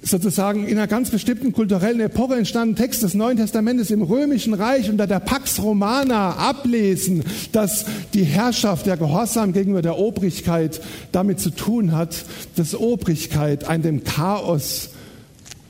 sozusagen 0.08 0.68
in 0.68 0.78
einer 0.78 0.88
ganz 0.88 1.10
bestimmten 1.10 1.52
kulturellen 1.52 2.00
Epoche 2.00 2.36
entstandenen 2.36 2.76
Text 2.76 3.04
des 3.04 3.14
Neuen 3.14 3.38
Testamentes 3.38 3.92
im 3.92 4.02
Römischen 4.02 4.54
Reich 4.54 4.90
unter 4.90 5.08
der 5.08 5.20
Pax 5.20 5.62
Romana 5.62 6.36
ablesen, 6.36 7.24
dass 7.52 7.86
die 8.14 8.24
Herrschaft, 8.24 8.86
der 8.86 8.98
Gehorsam 8.98 9.54
gegenüber 9.54 9.82
der 9.82 9.98
Obrigkeit 9.98 10.82
damit 11.12 11.40
zu 11.40 11.50
tun 11.50 11.92
hat, 11.92 12.26
dass 12.56 12.76
Obrigkeit 12.76 13.68
ein 13.68 13.82
dem 13.82 14.04
Chaos 14.04 14.90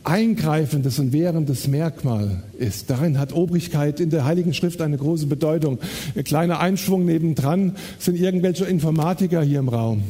eingreifendes 0.03 0.99
und 0.99 1.11
wehrendes 1.11 1.67
Merkmal 1.67 2.43
ist. 2.57 2.89
Darin 2.89 3.19
hat 3.19 3.33
Obrigkeit 3.33 3.99
in 3.99 4.09
der 4.09 4.23
Heiligen 4.23 4.53
Schrift 4.53 4.81
eine 4.81 4.97
große 4.97 5.25
Bedeutung. 5.25 5.79
Ein 6.15 6.23
kleiner 6.23 6.59
Einschwung 6.59 7.05
nebendran 7.05 7.75
sind 7.99 8.17
irgendwelche 8.17 8.65
Informatiker 8.65 9.41
hier 9.41 9.59
im 9.59 9.67
Raum. 9.67 10.03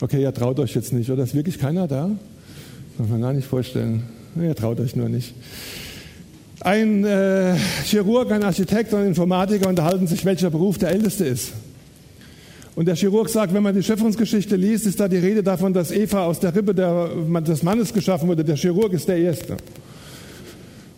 Okay, 0.00 0.22
ihr 0.22 0.32
traut 0.32 0.60
euch 0.60 0.74
jetzt 0.74 0.92
nicht, 0.92 1.10
oder 1.10 1.24
ist 1.24 1.34
wirklich 1.34 1.58
keiner 1.58 1.88
da? 1.88 2.10
Kann 3.00 3.08
man 3.08 3.20
gar 3.22 3.32
nicht 3.32 3.48
vorstellen. 3.48 4.02
Ihr 4.38 4.54
traut 4.54 4.78
euch 4.78 4.94
nur 4.94 5.08
nicht. 5.08 5.32
Ein 6.60 7.02
äh, 7.04 7.54
Chirurg, 7.86 8.30
ein 8.30 8.44
Architekt 8.44 8.92
und 8.92 9.00
ein 9.00 9.06
Informatiker 9.06 9.70
unterhalten 9.70 10.06
sich, 10.06 10.22
welcher 10.26 10.50
Beruf 10.50 10.76
der 10.76 10.90
älteste 10.90 11.24
ist. 11.24 11.52
Und 12.76 12.84
der 12.84 12.96
Chirurg 12.96 13.30
sagt, 13.30 13.54
wenn 13.54 13.62
man 13.62 13.74
die 13.74 13.82
Schöpfungsgeschichte 13.82 14.54
liest, 14.54 14.84
ist 14.84 15.00
da 15.00 15.08
die 15.08 15.16
Rede 15.16 15.42
davon, 15.42 15.72
dass 15.72 15.92
Eva 15.92 16.26
aus 16.26 16.40
der 16.40 16.54
Rippe 16.54 16.74
der, 16.74 17.08
des 17.40 17.62
Mannes 17.62 17.94
geschaffen 17.94 18.28
wurde. 18.28 18.44
Der 18.44 18.56
Chirurg 18.56 18.92
ist 18.92 19.08
der 19.08 19.16
Erste. 19.16 19.56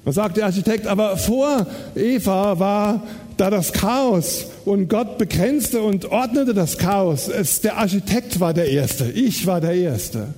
Man 0.05 0.13
sagt 0.13 0.39
der 0.39 0.47
Architekt, 0.47 0.89
aber 0.89 1.17
vor 1.17 1.69
Eva 1.95 2.59
war 2.59 3.07
da 3.37 3.49
das 3.49 3.73
Chaos 3.73 4.47
und 4.65 4.89
Gott 4.89 5.19
begrenzte 5.19 5.83
und 5.83 6.07
ordnete 6.07 6.53
das 6.53 6.79
Chaos. 6.79 7.29
Es, 7.29 7.61
der 7.61 7.77
Architekt 7.77 8.41
war 8.41 8.53
der 8.53 8.69
Erste, 8.69 9.09
ich 9.09 9.47
war 9.47 9.61
der 9.61 9.75
Erste. 9.75 10.35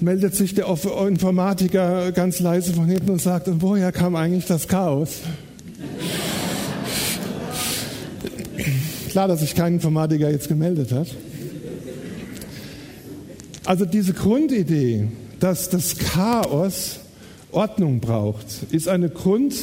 Meldet 0.00 0.34
sich 0.36 0.54
der 0.54 0.68
Informatiker 1.08 2.12
ganz 2.12 2.38
leise 2.38 2.72
von 2.72 2.86
hinten 2.86 3.10
und 3.10 3.20
sagt, 3.20 3.48
und 3.48 3.60
woher 3.62 3.90
kam 3.90 4.14
eigentlich 4.14 4.46
das 4.46 4.68
Chaos? 4.68 5.16
Klar, 9.08 9.26
dass 9.26 9.40
sich 9.40 9.56
kein 9.56 9.74
Informatiker 9.74 10.30
jetzt 10.30 10.46
gemeldet 10.46 10.92
hat. 10.92 11.08
Also 13.64 13.86
diese 13.86 14.12
Grundidee, 14.12 15.08
dass 15.40 15.68
das 15.68 15.98
Chaos 15.98 17.00
Ordnung 17.50 17.98
braucht, 17.98 18.46
ist 18.70 18.86
ein 18.86 19.12
Grund, 19.12 19.54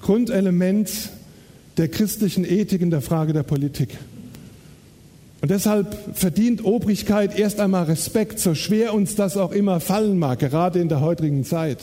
Grundelement 0.00 0.88
der 1.78 1.88
christlichen 1.88 2.44
Ethik 2.44 2.80
in 2.80 2.90
der 2.90 3.00
Frage 3.00 3.32
der 3.32 3.42
Politik. 3.42 3.98
Und 5.42 5.50
deshalb 5.50 5.98
verdient 6.14 6.64
Obrigkeit 6.64 7.36
erst 7.36 7.58
einmal 7.58 7.84
Respekt, 7.84 8.38
so 8.38 8.54
schwer 8.54 8.94
uns 8.94 9.16
das 9.16 9.36
auch 9.36 9.50
immer 9.50 9.80
fallen 9.80 10.16
mag, 10.16 10.38
gerade 10.38 10.78
in 10.78 10.88
der 10.88 11.00
heutigen 11.00 11.44
Zeit. 11.44 11.78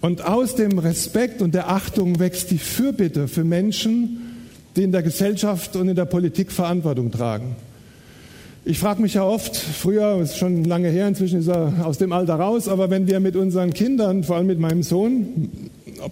Und 0.00 0.24
aus 0.24 0.54
dem 0.54 0.78
Respekt 0.78 1.42
und 1.42 1.52
der 1.52 1.68
Achtung 1.68 2.20
wächst 2.20 2.52
die 2.52 2.58
Fürbitte 2.58 3.26
für 3.26 3.42
Menschen, 3.42 4.20
die 4.76 4.84
in 4.84 4.92
der 4.92 5.02
Gesellschaft 5.02 5.74
und 5.74 5.88
in 5.88 5.96
der 5.96 6.04
Politik 6.04 6.52
Verantwortung 6.52 7.10
tragen. 7.10 7.56
Ich 8.64 8.78
frage 8.78 9.02
mich 9.02 9.14
ja 9.14 9.24
oft, 9.24 9.56
früher, 9.56 10.20
ist 10.22 10.38
schon 10.38 10.62
lange 10.64 10.90
her, 10.90 11.08
inzwischen 11.08 11.40
ist 11.40 11.48
er 11.48 11.72
aus 11.84 11.98
dem 11.98 12.12
Alter 12.12 12.36
raus, 12.36 12.68
aber 12.68 12.88
wenn 12.88 13.08
wir 13.08 13.18
mit 13.18 13.34
unseren 13.34 13.74
Kindern, 13.74 14.22
vor 14.22 14.36
allem 14.36 14.46
mit 14.46 14.60
meinem 14.60 14.84
Sohn, 14.84 15.50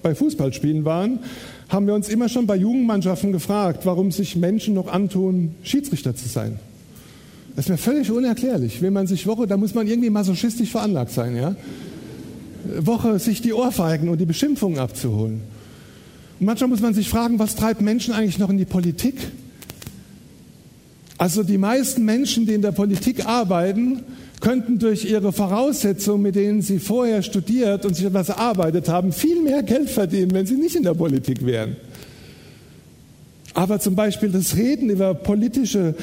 bei 0.03 0.17
Fußballspielen 0.17 0.85
waren, 0.85 1.21
haben 1.69 1.87
wir 1.87 1.95
uns 1.95 2.09
immer 2.09 2.29
schon 2.29 2.47
bei 2.47 2.57
Jugendmannschaften 2.57 3.33
gefragt, 3.33 3.85
warum 3.85 4.11
sich 4.11 4.37
Menschen 4.37 4.75
noch 4.75 4.89
antun, 4.89 5.55
Schiedsrichter 5.63 6.17
zu 6.17 6.29
sein. 6.29 6.59
Das 7.55 7.67
ist 7.67 7.71
mir 7.71 7.77
völlig 7.77 8.11
unerklärlich. 8.11 8.81
Wenn 8.81 8.93
man 8.93 9.07
sich 9.07 9.27
Woche, 9.27 9.47
da 9.47 9.57
muss 9.57 9.75
man 9.75 9.87
irgendwie 9.87 10.11
masochistisch 10.11 10.71
veranlagt 10.71 11.11
sein, 11.11 11.37
ja? 11.37 11.57
Woche 12.81 13.19
sich 13.19 13.43
die 13.43 13.53
Ohrfeigen 13.53 14.09
und 14.09 14.21
die 14.21 14.27
Beschimpfungen 14.27 14.79
abzuholen. 14.79 15.41
Und 16.41 16.47
manchmal 16.47 16.69
muss 16.69 16.81
man 16.81 16.95
sich 16.95 17.09
fragen, 17.09 17.39
was 17.39 17.57
treibt 17.57 17.81
Menschen 17.81 18.15
eigentlich 18.15 18.39
noch 18.39 18.51
in 18.51 18.59
die 18.59 18.65
Politik? 18.65 19.17
Also 21.19 21.43
die 21.43 21.59
meisten 21.59 22.05
Menschen, 22.05 22.47
die 22.47 22.55
in 22.55 22.63
der 22.63 22.73
Politik 22.73 23.27
arbeiten, 23.27 24.05
könnten 24.41 24.79
durch 24.79 25.05
ihre 25.05 25.33
Voraussetzungen, 25.33 26.23
mit 26.23 26.35
denen 26.35 26.63
sie 26.63 26.79
vorher 26.79 27.23
studiert 27.23 27.85
und 27.85 27.95
sich 27.95 28.05
etwas 28.05 28.29
erarbeitet 28.29 28.89
haben, 28.89 29.13
viel 29.13 29.43
mehr 29.43 29.63
Geld 29.63 29.91
verdienen, 29.91 30.33
wenn 30.33 30.47
sie 30.47 30.57
nicht 30.57 30.77
in 30.77 30.83
der 30.83 30.95
Politik 30.95 31.45
wären. 31.45 31.77
Aber 33.55 33.81
zum 33.81 33.97
Beispiel 33.97 34.31
das 34.31 34.57
Reden 34.57 34.89
über 34.89 35.15
politische 35.15 35.97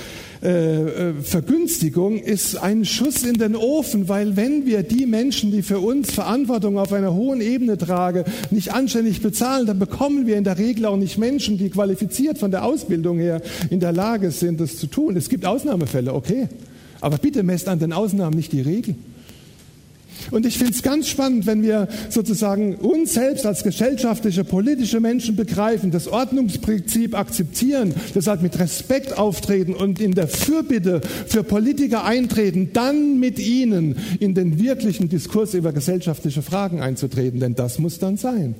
äh, 0.43 1.10
äh, 1.10 1.13
Vergünstigung 1.21 2.19
ist 2.19 2.58
ein 2.58 2.84
Schuss 2.84 3.24
in 3.24 3.36
den 3.36 3.56
Ofen, 3.56 4.10
weil 4.10 4.36
wenn 4.36 4.65
wir 4.65 4.84
die 4.84 5.06
Menschen, 5.06 5.52
die 5.52 5.62
für 5.62 5.80
uns 5.80 6.12
Verantwortung 6.12 6.78
auf 6.78 6.91
einer 6.91 7.13
hohen 7.13 7.39
Ebene 7.39 7.78
tragen, 7.78 8.26
nicht 8.52 8.74
anständig 8.74 9.21
bezahlen, 9.21 9.67
dann 9.67 9.80
bekommen 9.80 10.28
wir 10.28 10.36
in 10.36 10.43
der 10.43 10.58
Regel 10.58 10.86
auch 10.86 10.98
nicht 10.98 11.17
Menschen, 11.17 11.58
die 11.58 11.69
qualifiziert 11.69 12.39
von 12.39 12.52
der 12.52 12.65
Ausbildung 12.65 13.19
her 13.19 13.41
in 13.69 13.80
der 13.80 13.93
Lage 13.93 14.32
sind, 14.32 14.60
das 14.60 14.78
zu 14.78 14.88
tun. 14.88 15.15
Es 15.15 15.30
gibt 15.30 15.45
Ausnahmefälle, 15.45 16.13
okay. 16.13 16.50
Aber 17.06 17.20
bitte 17.20 17.44
messt 17.44 17.70
an 17.70 17.78
den 17.78 17.94
Ausnahmen 17.94 18.36
nicht 18.36 18.52
die 18.52 18.62
Regel. 18.62 18.96
Und 20.32 20.44
ich 20.48 20.58
finde 20.58 20.74
es 20.74 20.82
ganz 20.82 21.08
spannend, 21.08 21.46
wenn 21.46 21.62
wir 21.62 21.88
sozusagen 22.10 22.78
uns 22.78 23.13
selbst 23.13 23.46
als 23.46 23.62
gesellschaftliche, 23.62 24.44
politische 24.44 25.00
Menschen 25.00 25.36
begreifen, 25.36 25.91
das 25.91 26.08
Ordnungsprinzip 26.08 27.15
akzeptieren, 27.15 27.94
deshalb 28.15 28.41
mit 28.41 28.58
Respekt 28.58 29.20
auftreten 29.20 29.76
und 29.76 30.02
in 30.02 30.15
der 30.15 30.28
Fürbitte 30.28 31.02
für 31.28 31.44
Politiker 31.44 32.06
eintreten, 32.06 32.72
dann 32.74 33.20
mit 33.20 33.38
ihnen 33.38 33.98
in 34.20 34.34
den 34.34 34.58
wirklichen 34.60 35.08
Diskurs 35.08 35.54
über 35.54 35.74
gesellschaftliche 35.74 36.41
Fragen 36.41 36.82
einzutreten, 36.82 37.39
denn 37.39 37.54
das 37.54 37.78
muss 37.78 38.00
dann 38.00 38.18
sein. 38.18 38.56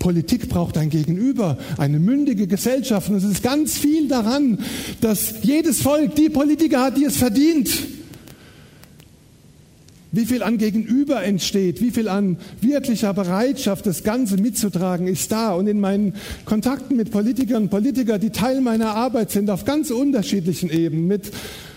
Politik 0.00 0.48
braucht 0.48 0.76
ein 0.76 0.90
Gegenüber, 0.90 1.58
eine 1.78 2.00
mündige 2.00 2.48
Gesellschaft. 2.48 3.08
Und 3.08 3.16
es 3.16 3.24
ist 3.24 3.44
ganz 3.44 3.78
viel 3.78 4.08
daran, 4.08 4.58
dass 5.00 5.34
jedes 5.42 5.80
Volk 5.82 6.16
die 6.16 6.28
Politiker 6.28 6.80
hat, 6.80 6.96
die 6.96 7.04
es 7.04 7.16
verdient 7.16 7.70
wie 10.12 10.26
viel 10.26 10.42
an 10.42 10.58
Gegenüber 10.58 11.22
entsteht, 11.22 11.80
wie 11.80 11.90
viel 11.90 12.08
an 12.08 12.36
wirklicher 12.60 13.14
Bereitschaft, 13.14 13.86
das 13.86 14.02
Ganze 14.02 14.36
mitzutragen, 14.36 15.06
ist 15.06 15.30
da. 15.30 15.54
Und 15.54 15.68
in 15.68 15.80
meinen 15.80 16.14
Kontakten 16.44 16.96
mit 16.96 17.10
Politikern 17.10 17.64
und 17.64 17.70
Politikern, 17.70 18.20
die 18.20 18.30
Teil 18.30 18.60
meiner 18.60 18.94
Arbeit 18.94 19.30
sind, 19.30 19.50
auf 19.50 19.64
ganz 19.64 19.90
unterschiedlichen 19.90 20.70
Ebenen, 20.70 21.06
mit, 21.06 21.30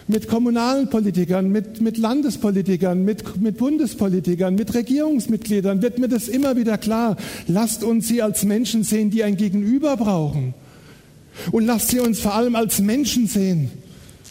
mit 0.07 0.27
kommunalen 0.27 0.89
Politikern, 0.89 1.49
mit, 1.49 1.81
mit 1.81 1.97
Landespolitikern, 1.97 3.03
mit, 3.03 3.41
mit 3.41 3.57
Bundespolitikern, 3.57 4.55
mit 4.55 4.73
Regierungsmitgliedern, 4.73 5.81
wird 5.81 5.99
mir 5.99 6.07
das 6.07 6.27
immer 6.27 6.55
wieder 6.55 6.77
klar. 6.77 7.17
Lasst 7.47 7.83
uns 7.83 8.07
sie 8.07 8.21
als 8.21 8.43
Menschen 8.43 8.83
sehen, 8.83 9.09
die 9.09 9.23
ein 9.23 9.37
Gegenüber 9.37 9.97
brauchen. 9.97 10.53
Und 11.51 11.65
lasst 11.65 11.89
sie 11.89 11.99
uns 11.99 12.19
vor 12.19 12.35
allem 12.35 12.55
als 12.55 12.79
Menschen 12.79 13.27
sehen 13.27 13.71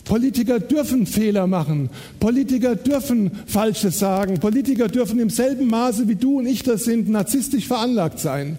Politiker 0.04 0.58
dürfen 0.58 1.06
Fehler 1.06 1.46
machen. 1.46 1.88
Politiker 2.18 2.76
dürfen 2.76 3.30
Falsches 3.46 3.98
sagen. 3.98 4.40
Politiker 4.40 4.88
dürfen 4.88 5.18
im 5.20 5.30
selben 5.30 5.68
Maße 5.68 6.08
wie 6.08 6.16
du 6.16 6.38
und 6.38 6.46
ich 6.46 6.62
das 6.62 6.84
sind, 6.84 7.08
narzisstisch 7.08 7.66
veranlagt 7.66 8.18
sein. 8.18 8.58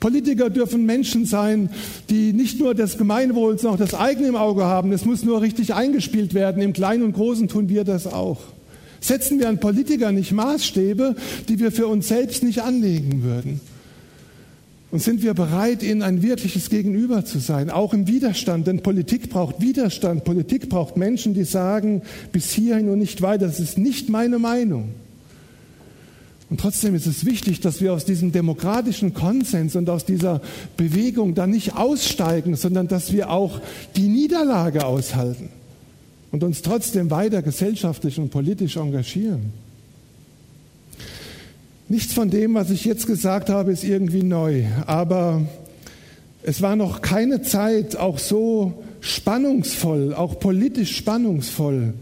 Politiker 0.00 0.48
dürfen 0.48 0.86
Menschen 0.86 1.26
sein, 1.26 1.68
die 2.08 2.32
nicht 2.32 2.58
nur 2.58 2.74
das 2.74 2.96
Gemeinwohl, 2.96 3.58
sondern 3.58 3.74
auch 3.74 3.84
das 3.90 3.98
eigene 3.98 4.28
im 4.28 4.36
Auge 4.36 4.64
haben. 4.64 4.92
Es 4.92 5.04
muss 5.04 5.22
nur 5.22 5.42
richtig 5.42 5.74
eingespielt 5.74 6.32
werden. 6.32 6.62
Im 6.62 6.72
Kleinen 6.72 7.02
und 7.02 7.12
Großen 7.12 7.48
tun 7.48 7.68
wir 7.68 7.84
das 7.84 8.06
auch. 8.06 8.40
Setzen 9.00 9.38
wir 9.38 9.48
an 9.48 9.60
Politiker 9.60 10.10
nicht 10.10 10.32
Maßstäbe, 10.32 11.16
die 11.48 11.58
wir 11.58 11.70
für 11.70 11.86
uns 11.86 12.08
selbst 12.08 12.42
nicht 12.42 12.62
anlegen 12.62 13.22
würden. 13.22 13.60
Und 14.90 15.00
sind 15.00 15.22
wir 15.22 15.34
bereit, 15.34 15.82
ihnen 15.82 16.02
ein 16.02 16.22
wirkliches 16.22 16.68
Gegenüber 16.68 17.24
zu 17.24 17.38
sein, 17.38 17.70
auch 17.70 17.94
im 17.94 18.08
Widerstand? 18.08 18.66
Denn 18.66 18.82
Politik 18.82 19.30
braucht 19.30 19.60
Widerstand. 19.60 20.24
Politik 20.24 20.68
braucht 20.68 20.96
Menschen, 20.96 21.32
die 21.32 21.44
sagen, 21.44 22.02
bis 22.32 22.50
hierhin 22.50 22.88
und 22.88 22.98
nicht 22.98 23.22
weiter. 23.22 23.46
Das 23.46 23.60
ist 23.60 23.78
nicht 23.78 24.08
meine 24.08 24.38
Meinung. 24.38 24.88
Und 26.50 26.60
trotzdem 26.60 26.96
ist 26.96 27.06
es 27.06 27.24
wichtig, 27.24 27.60
dass 27.60 27.80
wir 27.80 27.92
aus 27.92 28.04
diesem 28.04 28.32
demokratischen 28.32 29.14
Konsens 29.14 29.76
und 29.76 29.88
aus 29.88 30.04
dieser 30.04 30.40
Bewegung 30.76 31.36
dann 31.36 31.50
nicht 31.50 31.76
aussteigen, 31.76 32.56
sondern 32.56 32.88
dass 32.88 33.12
wir 33.12 33.30
auch 33.30 33.60
die 33.94 34.08
Niederlage 34.08 34.84
aushalten 34.84 35.48
und 36.32 36.42
uns 36.42 36.62
trotzdem 36.62 37.10
weiter 37.12 37.42
gesellschaftlich 37.42 38.18
und 38.18 38.30
politisch 38.30 38.76
engagieren. 38.76 39.52
Nichts 41.88 42.12
von 42.12 42.30
dem, 42.30 42.54
was 42.54 42.70
ich 42.70 42.84
jetzt 42.84 43.06
gesagt 43.06 43.48
habe, 43.48 43.70
ist 43.70 43.84
irgendwie 43.84 44.24
neu, 44.24 44.64
aber 44.86 45.42
es 46.42 46.62
war 46.62 46.74
noch 46.74 47.00
keine 47.00 47.42
Zeit 47.42 47.96
auch 47.96 48.18
so 48.18 48.82
spannungsvoll, 49.00 50.14
auch 50.14 50.40
politisch 50.40 50.96
spannungsvoll, 50.96 51.94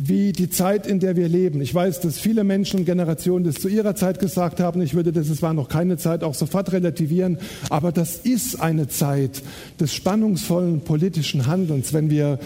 wie 0.00 0.30
die 0.30 0.48
Zeit, 0.48 0.86
in 0.86 1.00
der 1.00 1.16
wir 1.16 1.28
leben. 1.28 1.60
Ich 1.60 1.74
weiß, 1.74 2.00
dass 2.00 2.20
viele 2.20 2.44
Menschen 2.44 2.80
und 2.80 2.86
Generationen 2.86 3.44
das 3.44 3.56
zu 3.56 3.66
ihrer 3.66 3.96
Zeit 3.96 4.20
gesagt 4.20 4.60
haben. 4.60 4.80
Ich 4.80 4.94
würde 4.94 5.12
das, 5.12 5.28
es 5.28 5.42
war 5.42 5.54
noch 5.54 5.68
keine 5.68 5.96
Zeit, 5.96 6.22
auch 6.22 6.34
sofort 6.34 6.70
relativieren. 6.70 7.38
Aber 7.68 7.90
das 7.90 8.16
ist 8.16 8.60
eine 8.60 8.86
Zeit 8.86 9.42
des 9.80 9.92
spannungsvollen 9.92 10.82
politischen 10.82 11.48
Handelns, 11.48 11.92
wenn 11.92 12.10
wir 12.10 12.38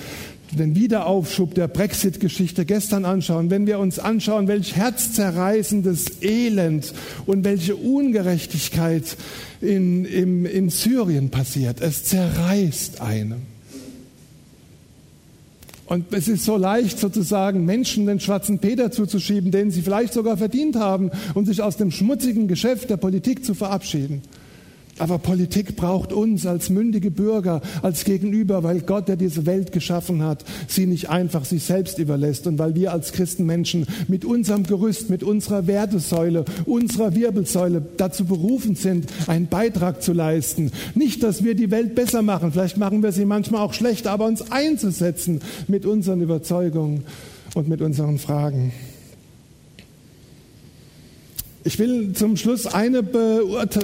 den 0.50 0.74
Wiederaufschub 0.74 1.54
der 1.54 1.68
Brexit-Geschichte 1.68 2.64
gestern 2.64 3.04
anschauen, 3.04 3.50
wenn 3.50 3.66
wir 3.66 3.78
uns 3.78 3.98
anschauen, 3.98 4.48
welch 4.48 4.74
herzzerreißendes 4.76 6.22
Elend 6.22 6.94
und 7.26 7.44
welche 7.44 7.76
Ungerechtigkeit 7.76 9.16
in, 9.60 10.06
in, 10.06 10.46
in 10.46 10.70
Syrien 10.70 11.30
passiert, 11.30 11.80
es 11.82 12.04
zerreißt 12.04 13.00
einem. 13.02 13.51
Und 15.92 16.06
es 16.14 16.26
ist 16.26 16.46
so 16.46 16.56
leicht 16.56 16.98
sozusagen 16.98 17.66
Menschen 17.66 18.06
den 18.06 18.18
schwarzen 18.18 18.58
Peter 18.60 18.90
zuzuschieben, 18.90 19.50
den 19.50 19.70
sie 19.70 19.82
vielleicht 19.82 20.14
sogar 20.14 20.38
verdient 20.38 20.74
haben, 20.74 21.10
um 21.34 21.44
sich 21.44 21.60
aus 21.60 21.76
dem 21.76 21.90
schmutzigen 21.90 22.48
Geschäft 22.48 22.88
der 22.88 22.96
Politik 22.96 23.44
zu 23.44 23.52
verabschieden. 23.52 24.22
Aber 24.98 25.18
Politik 25.18 25.76
braucht 25.76 26.12
uns 26.12 26.46
als 26.46 26.68
mündige 26.68 27.10
Bürger, 27.10 27.62
als 27.80 28.04
Gegenüber, 28.04 28.62
weil 28.62 28.80
Gott, 28.80 29.08
der 29.08 29.16
diese 29.16 29.46
Welt 29.46 29.72
geschaffen 29.72 30.22
hat, 30.22 30.44
sie 30.68 30.86
nicht 30.86 31.08
einfach 31.08 31.44
sich 31.44 31.64
selbst 31.64 31.98
überlässt 31.98 32.46
und 32.46 32.58
weil 32.58 32.74
wir 32.74 32.92
als 32.92 33.12
Christenmenschen 33.12 33.86
mit 34.08 34.24
unserem 34.24 34.64
Gerüst, 34.64 35.08
mit 35.08 35.22
unserer 35.22 35.66
Wertesäule, 35.66 36.44
unserer 36.66 37.14
Wirbelsäule 37.14 37.82
dazu 37.96 38.26
berufen 38.26 38.74
sind, 38.74 39.06
einen 39.26 39.46
Beitrag 39.46 40.02
zu 40.02 40.12
leisten. 40.12 40.70
Nicht, 40.94 41.22
dass 41.22 41.42
wir 41.42 41.54
die 41.54 41.70
Welt 41.70 41.94
besser 41.94 42.22
machen, 42.22 42.52
vielleicht 42.52 42.76
machen 42.76 43.02
wir 43.02 43.12
sie 43.12 43.24
manchmal 43.24 43.62
auch 43.62 43.72
schlecht, 43.72 44.06
aber 44.06 44.26
uns 44.26 44.50
einzusetzen 44.52 45.40
mit 45.68 45.86
unseren 45.86 46.20
Überzeugungen 46.20 47.04
und 47.54 47.66
mit 47.66 47.80
unseren 47.80 48.18
Fragen. 48.18 48.72
Ich 51.64 51.78
will 51.78 52.12
zum 52.12 52.36
Schluss 52.36 52.66
eine, 52.66 53.04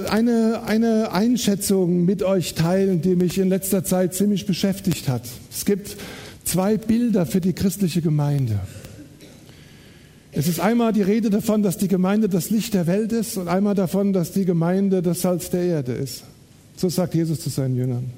eine, 0.09 0.63
eine 0.65 1.11
Einschätzung 1.13 2.03
mit 2.03 2.23
euch 2.23 2.53
teilen, 2.53 3.01
die 3.01 3.15
mich 3.15 3.37
in 3.37 3.47
letzter 3.47 3.85
Zeit 3.85 4.13
ziemlich 4.13 4.45
beschäftigt 4.45 5.07
hat. 5.07 5.21
Es 5.49 5.63
gibt 5.63 5.95
zwei 6.43 6.77
Bilder 6.77 7.25
für 7.25 7.39
die 7.39 7.53
christliche 7.53 8.01
Gemeinde. 8.01 8.59
Es 10.33 10.47
ist 10.47 10.59
einmal 10.59 10.91
die 10.91 11.01
Rede 11.01 11.29
davon, 11.29 11.63
dass 11.63 11.77
die 11.77 11.87
Gemeinde 11.87 12.27
das 12.27 12.49
Licht 12.49 12.73
der 12.73 12.85
Welt 12.85 13.13
ist 13.13 13.37
und 13.37 13.47
einmal 13.47 13.75
davon, 13.75 14.11
dass 14.11 14.33
die 14.33 14.45
Gemeinde 14.45 15.01
das 15.01 15.21
Salz 15.21 15.49
der 15.49 15.63
Erde 15.63 15.93
ist. 15.93 16.23
So 16.75 16.89
sagt 16.89 17.15
Jesus 17.15 17.39
zu 17.39 17.49
seinen 17.49 17.77
Jüngern. 17.77 18.11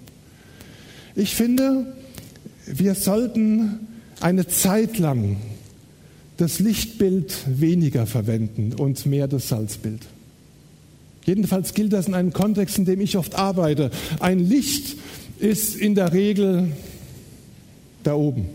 Ich 1.15 1.35
finde, 1.35 1.93
wir 2.65 2.95
sollten 2.95 3.87
eine 4.21 4.47
Zeit 4.47 4.97
lang 4.97 5.37
das 6.41 6.59
Lichtbild 6.59 7.33
weniger 7.47 8.07
verwenden 8.07 8.73
und 8.73 9.05
mehr 9.05 9.27
das 9.27 9.49
Salzbild. 9.49 10.01
Jedenfalls 11.23 11.75
gilt 11.75 11.93
das 11.93 12.07
in 12.07 12.15
einem 12.15 12.33
Kontext, 12.33 12.79
in 12.79 12.85
dem 12.85 12.99
ich 12.99 13.15
oft 13.15 13.35
arbeite. 13.35 13.91
Ein 14.19 14.39
Licht 14.39 14.97
ist 15.39 15.75
in 15.75 15.93
der 15.93 16.13
Regel 16.13 16.71
da 18.03 18.15
oben. 18.15 18.45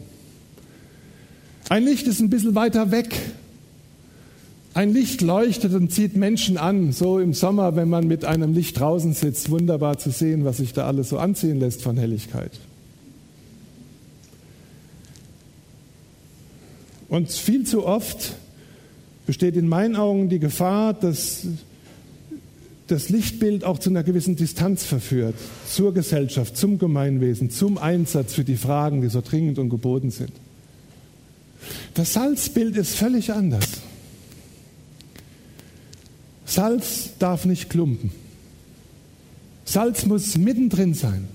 Ein 1.69 1.85
Licht 1.85 2.09
ist 2.09 2.19
ein 2.19 2.29
bisschen 2.29 2.57
weiter 2.57 2.91
weg. 2.91 3.15
Ein 4.75 4.93
Licht 4.93 5.21
leuchtet 5.23 5.73
und 5.73 5.93
zieht 5.93 6.17
Menschen 6.17 6.59
an, 6.59 6.91
so 6.91 7.21
im 7.21 7.35
Sommer, 7.35 7.77
wenn 7.77 7.89
man 7.89 8.09
mit 8.09 8.25
einem 8.25 8.53
Licht 8.53 8.81
draußen 8.81 9.15
sitzt, 9.15 9.49
wunderbar 9.51 9.99
zu 9.99 10.11
sehen, 10.11 10.45
was 10.45 10.57
sich 10.57 10.73
da 10.73 10.89
alles 10.89 11.09
so 11.09 11.19
anziehen 11.19 11.61
lässt 11.61 11.83
von 11.83 11.97
Helligkeit. 11.97 12.51
Und 17.09 17.31
viel 17.31 17.65
zu 17.65 17.87
oft 17.87 18.35
besteht 19.27 19.57
in 19.57 19.69
meinen 19.69 19.97
Augen 19.97 20.29
die 20.29 20.39
Gefahr, 20.39 20.95
dass 20.95 21.47
das 22.87 23.09
Lichtbild 23.09 23.65
auch 23.65 23.79
zu 23.79 23.91
einer 23.91 24.05
gewissen 24.05 24.37
Distanz 24.37 24.85
verführt 24.85 25.35
zur 25.69 25.93
Gesellschaft, 25.93 26.57
zum 26.57 26.79
Gemeinwesen, 26.79 27.51
zum 27.51 27.79
Einsatz 27.79 28.35
für 28.35 28.45
die 28.45 28.57
Fragen, 28.57 29.01
die 29.01 29.09
so 29.09 29.21
dringend 29.21 29.59
und 29.59 29.71
geboten 29.71 30.11
sind. 30.11 30.33
Das 31.95 32.13
Salzbild 32.13 32.77
ist 32.77 32.95
völlig 32.95 33.33
anders. 33.33 33.67
Salz 36.45 37.11
darf 37.19 37.45
nicht 37.45 37.71
klumpen. 37.71 38.13
Salz 39.65 40.07
muss 40.07 40.37
mittendrin 40.37 40.95
sein. 40.95 41.27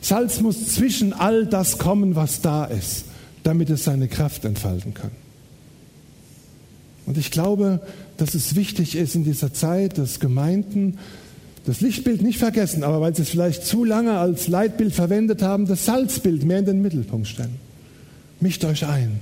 Salz 0.00 0.40
muss 0.40 0.74
zwischen 0.74 1.12
all 1.12 1.46
das 1.46 1.78
kommen, 1.78 2.16
was 2.16 2.40
da 2.40 2.64
ist 2.64 3.04
damit 3.50 3.68
es 3.68 3.82
seine 3.82 4.06
Kraft 4.06 4.44
entfalten 4.44 4.94
kann. 4.94 5.10
Und 7.04 7.18
ich 7.18 7.32
glaube, 7.32 7.80
dass 8.16 8.34
es 8.34 8.54
wichtig 8.54 8.94
ist 8.94 9.16
in 9.16 9.24
dieser 9.24 9.52
Zeit, 9.52 9.98
dass 9.98 10.20
Gemeinden 10.20 10.98
das 11.66 11.80
Lichtbild 11.80 12.22
nicht 12.22 12.38
vergessen, 12.38 12.84
aber 12.84 13.00
weil 13.00 13.12
sie 13.12 13.22
es 13.22 13.30
vielleicht 13.30 13.66
zu 13.66 13.84
lange 13.84 14.16
als 14.16 14.46
Leitbild 14.46 14.94
verwendet 14.94 15.42
haben, 15.42 15.66
das 15.66 15.84
Salzbild 15.84 16.44
mehr 16.44 16.60
in 16.60 16.64
den 16.64 16.80
Mittelpunkt 16.80 17.26
stellen. 17.26 17.56
Mischt 18.38 18.64
euch 18.64 18.86
ein, 18.86 19.18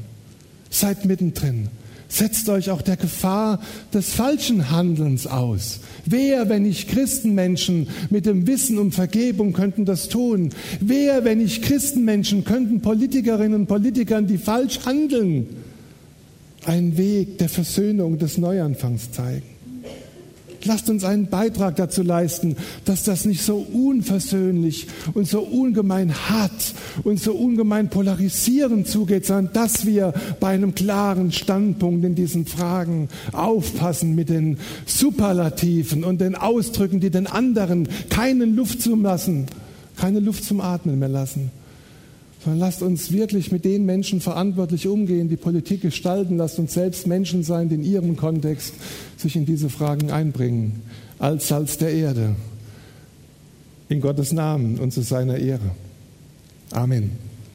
seid 0.69 1.07
mittendrin, 1.07 1.69
Setzt 2.09 2.49
euch 2.49 2.71
auch 2.71 2.81
der 2.81 2.97
Gefahr 2.97 3.61
des 3.93 4.15
falschen 4.15 4.71
Handelns 4.71 5.27
aus. 5.27 5.81
Wer, 6.07 6.49
wenn 6.49 6.63
nicht 6.63 6.89
Christenmenschen 6.89 7.89
mit 8.09 8.25
dem 8.25 8.47
Wissen 8.47 8.79
um 8.79 8.93
Vergebung, 8.93 9.53
könnten 9.53 9.85
das 9.85 10.09
tun? 10.09 10.51
Wer, 10.81 11.25
wenn 11.25 11.39
nicht 11.39 11.63
Christenmenschen, 11.63 12.45
könnten 12.45 12.81
Politikerinnen 12.81 13.61
und 13.61 13.67
Politikern, 13.67 14.27
die 14.27 14.39
falsch 14.39 14.81
handeln, 14.87 15.49
einen 16.65 16.97
Weg 16.97 17.37
der 17.39 17.51
Versöhnung, 17.51 18.19
des 18.19 18.39
Neuanfangs 18.39 19.13
zeigen? 19.13 19.48
Lasst 20.65 20.91
uns 20.91 21.05
einen 21.05 21.29
Beitrag 21.29 21.77
dazu 21.77 22.03
leisten, 22.03 22.57
dass 22.85 23.05
das 23.05 23.25
nicht 23.25 23.43
so 23.43 23.67
unversöhnlich 23.73 24.87
und 25.15 25.29
so 25.29 25.41
ungemein 25.41 26.13
hart 26.29 26.75
und 27.05 27.21
so 27.21 27.33
ungemein 27.33 27.89
polarisierend 27.89 28.89
zugeht, 28.89 29.27
sondern 29.27 29.53
dass 29.53 29.87
wir 29.87 30.13
bei 30.41 30.49
einem 30.49 30.75
klaren 30.75 31.33
Standpunkt 31.33 32.05
in 32.05 32.15
diesen 32.15 32.47
Fragen 32.47 33.09
aufpassen 33.33 34.15
mit 34.15 34.29
den 34.29 34.59
Superlativen 34.87 36.05
und 36.05 36.21
den 36.21 36.35
Ausdrücken, 36.35 37.01
die 37.01 37.11
den 37.11 37.27
anderen 37.27 37.89
keinen 38.11 38.57
Luft 38.57 38.83
zum 38.83 39.03
lassen, 39.03 39.47
keine 39.97 40.21
Luft 40.21 40.45
zum 40.45 40.61
Atmen 40.61 40.99
mehr 40.99 41.09
lassen 41.09 41.51
sondern 42.43 42.61
lasst 42.61 42.83
uns 42.83 43.11
wirklich 43.13 43.51
mit 43.51 43.65
den 43.65 43.85
Menschen 43.85 44.21
verantwortlich 44.21 44.87
umgehen, 44.87 45.29
die 45.29 45.37
Politik 45.37 45.83
gestalten. 45.83 46.37
Lasst 46.37 46.59
uns 46.59 46.75
selbst 46.75 47.07
Menschen 47.07 47.43
sein, 47.43 47.69
die 47.69 47.75
in 47.75 47.85
ihrem 47.85 48.17
Kontext 48.17 48.75
sich 49.17 49.35
in 49.35 49.45
diese 49.45 49.71
Fragen 49.71 50.11
einbringen, 50.11 50.83
als 51.19 51.49
Salz 51.49 51.79
der 51.79 51.93
Erde. 51.93 52.37
In 53.89 54.01
Gottes 54.01 54.33
Namen 54.33 54.79
und 54.79 54.93
zu 54.93 55.03
seiner 55.03 55.39
Ehre. 55.39 55.71
Amen. 56.71 57.28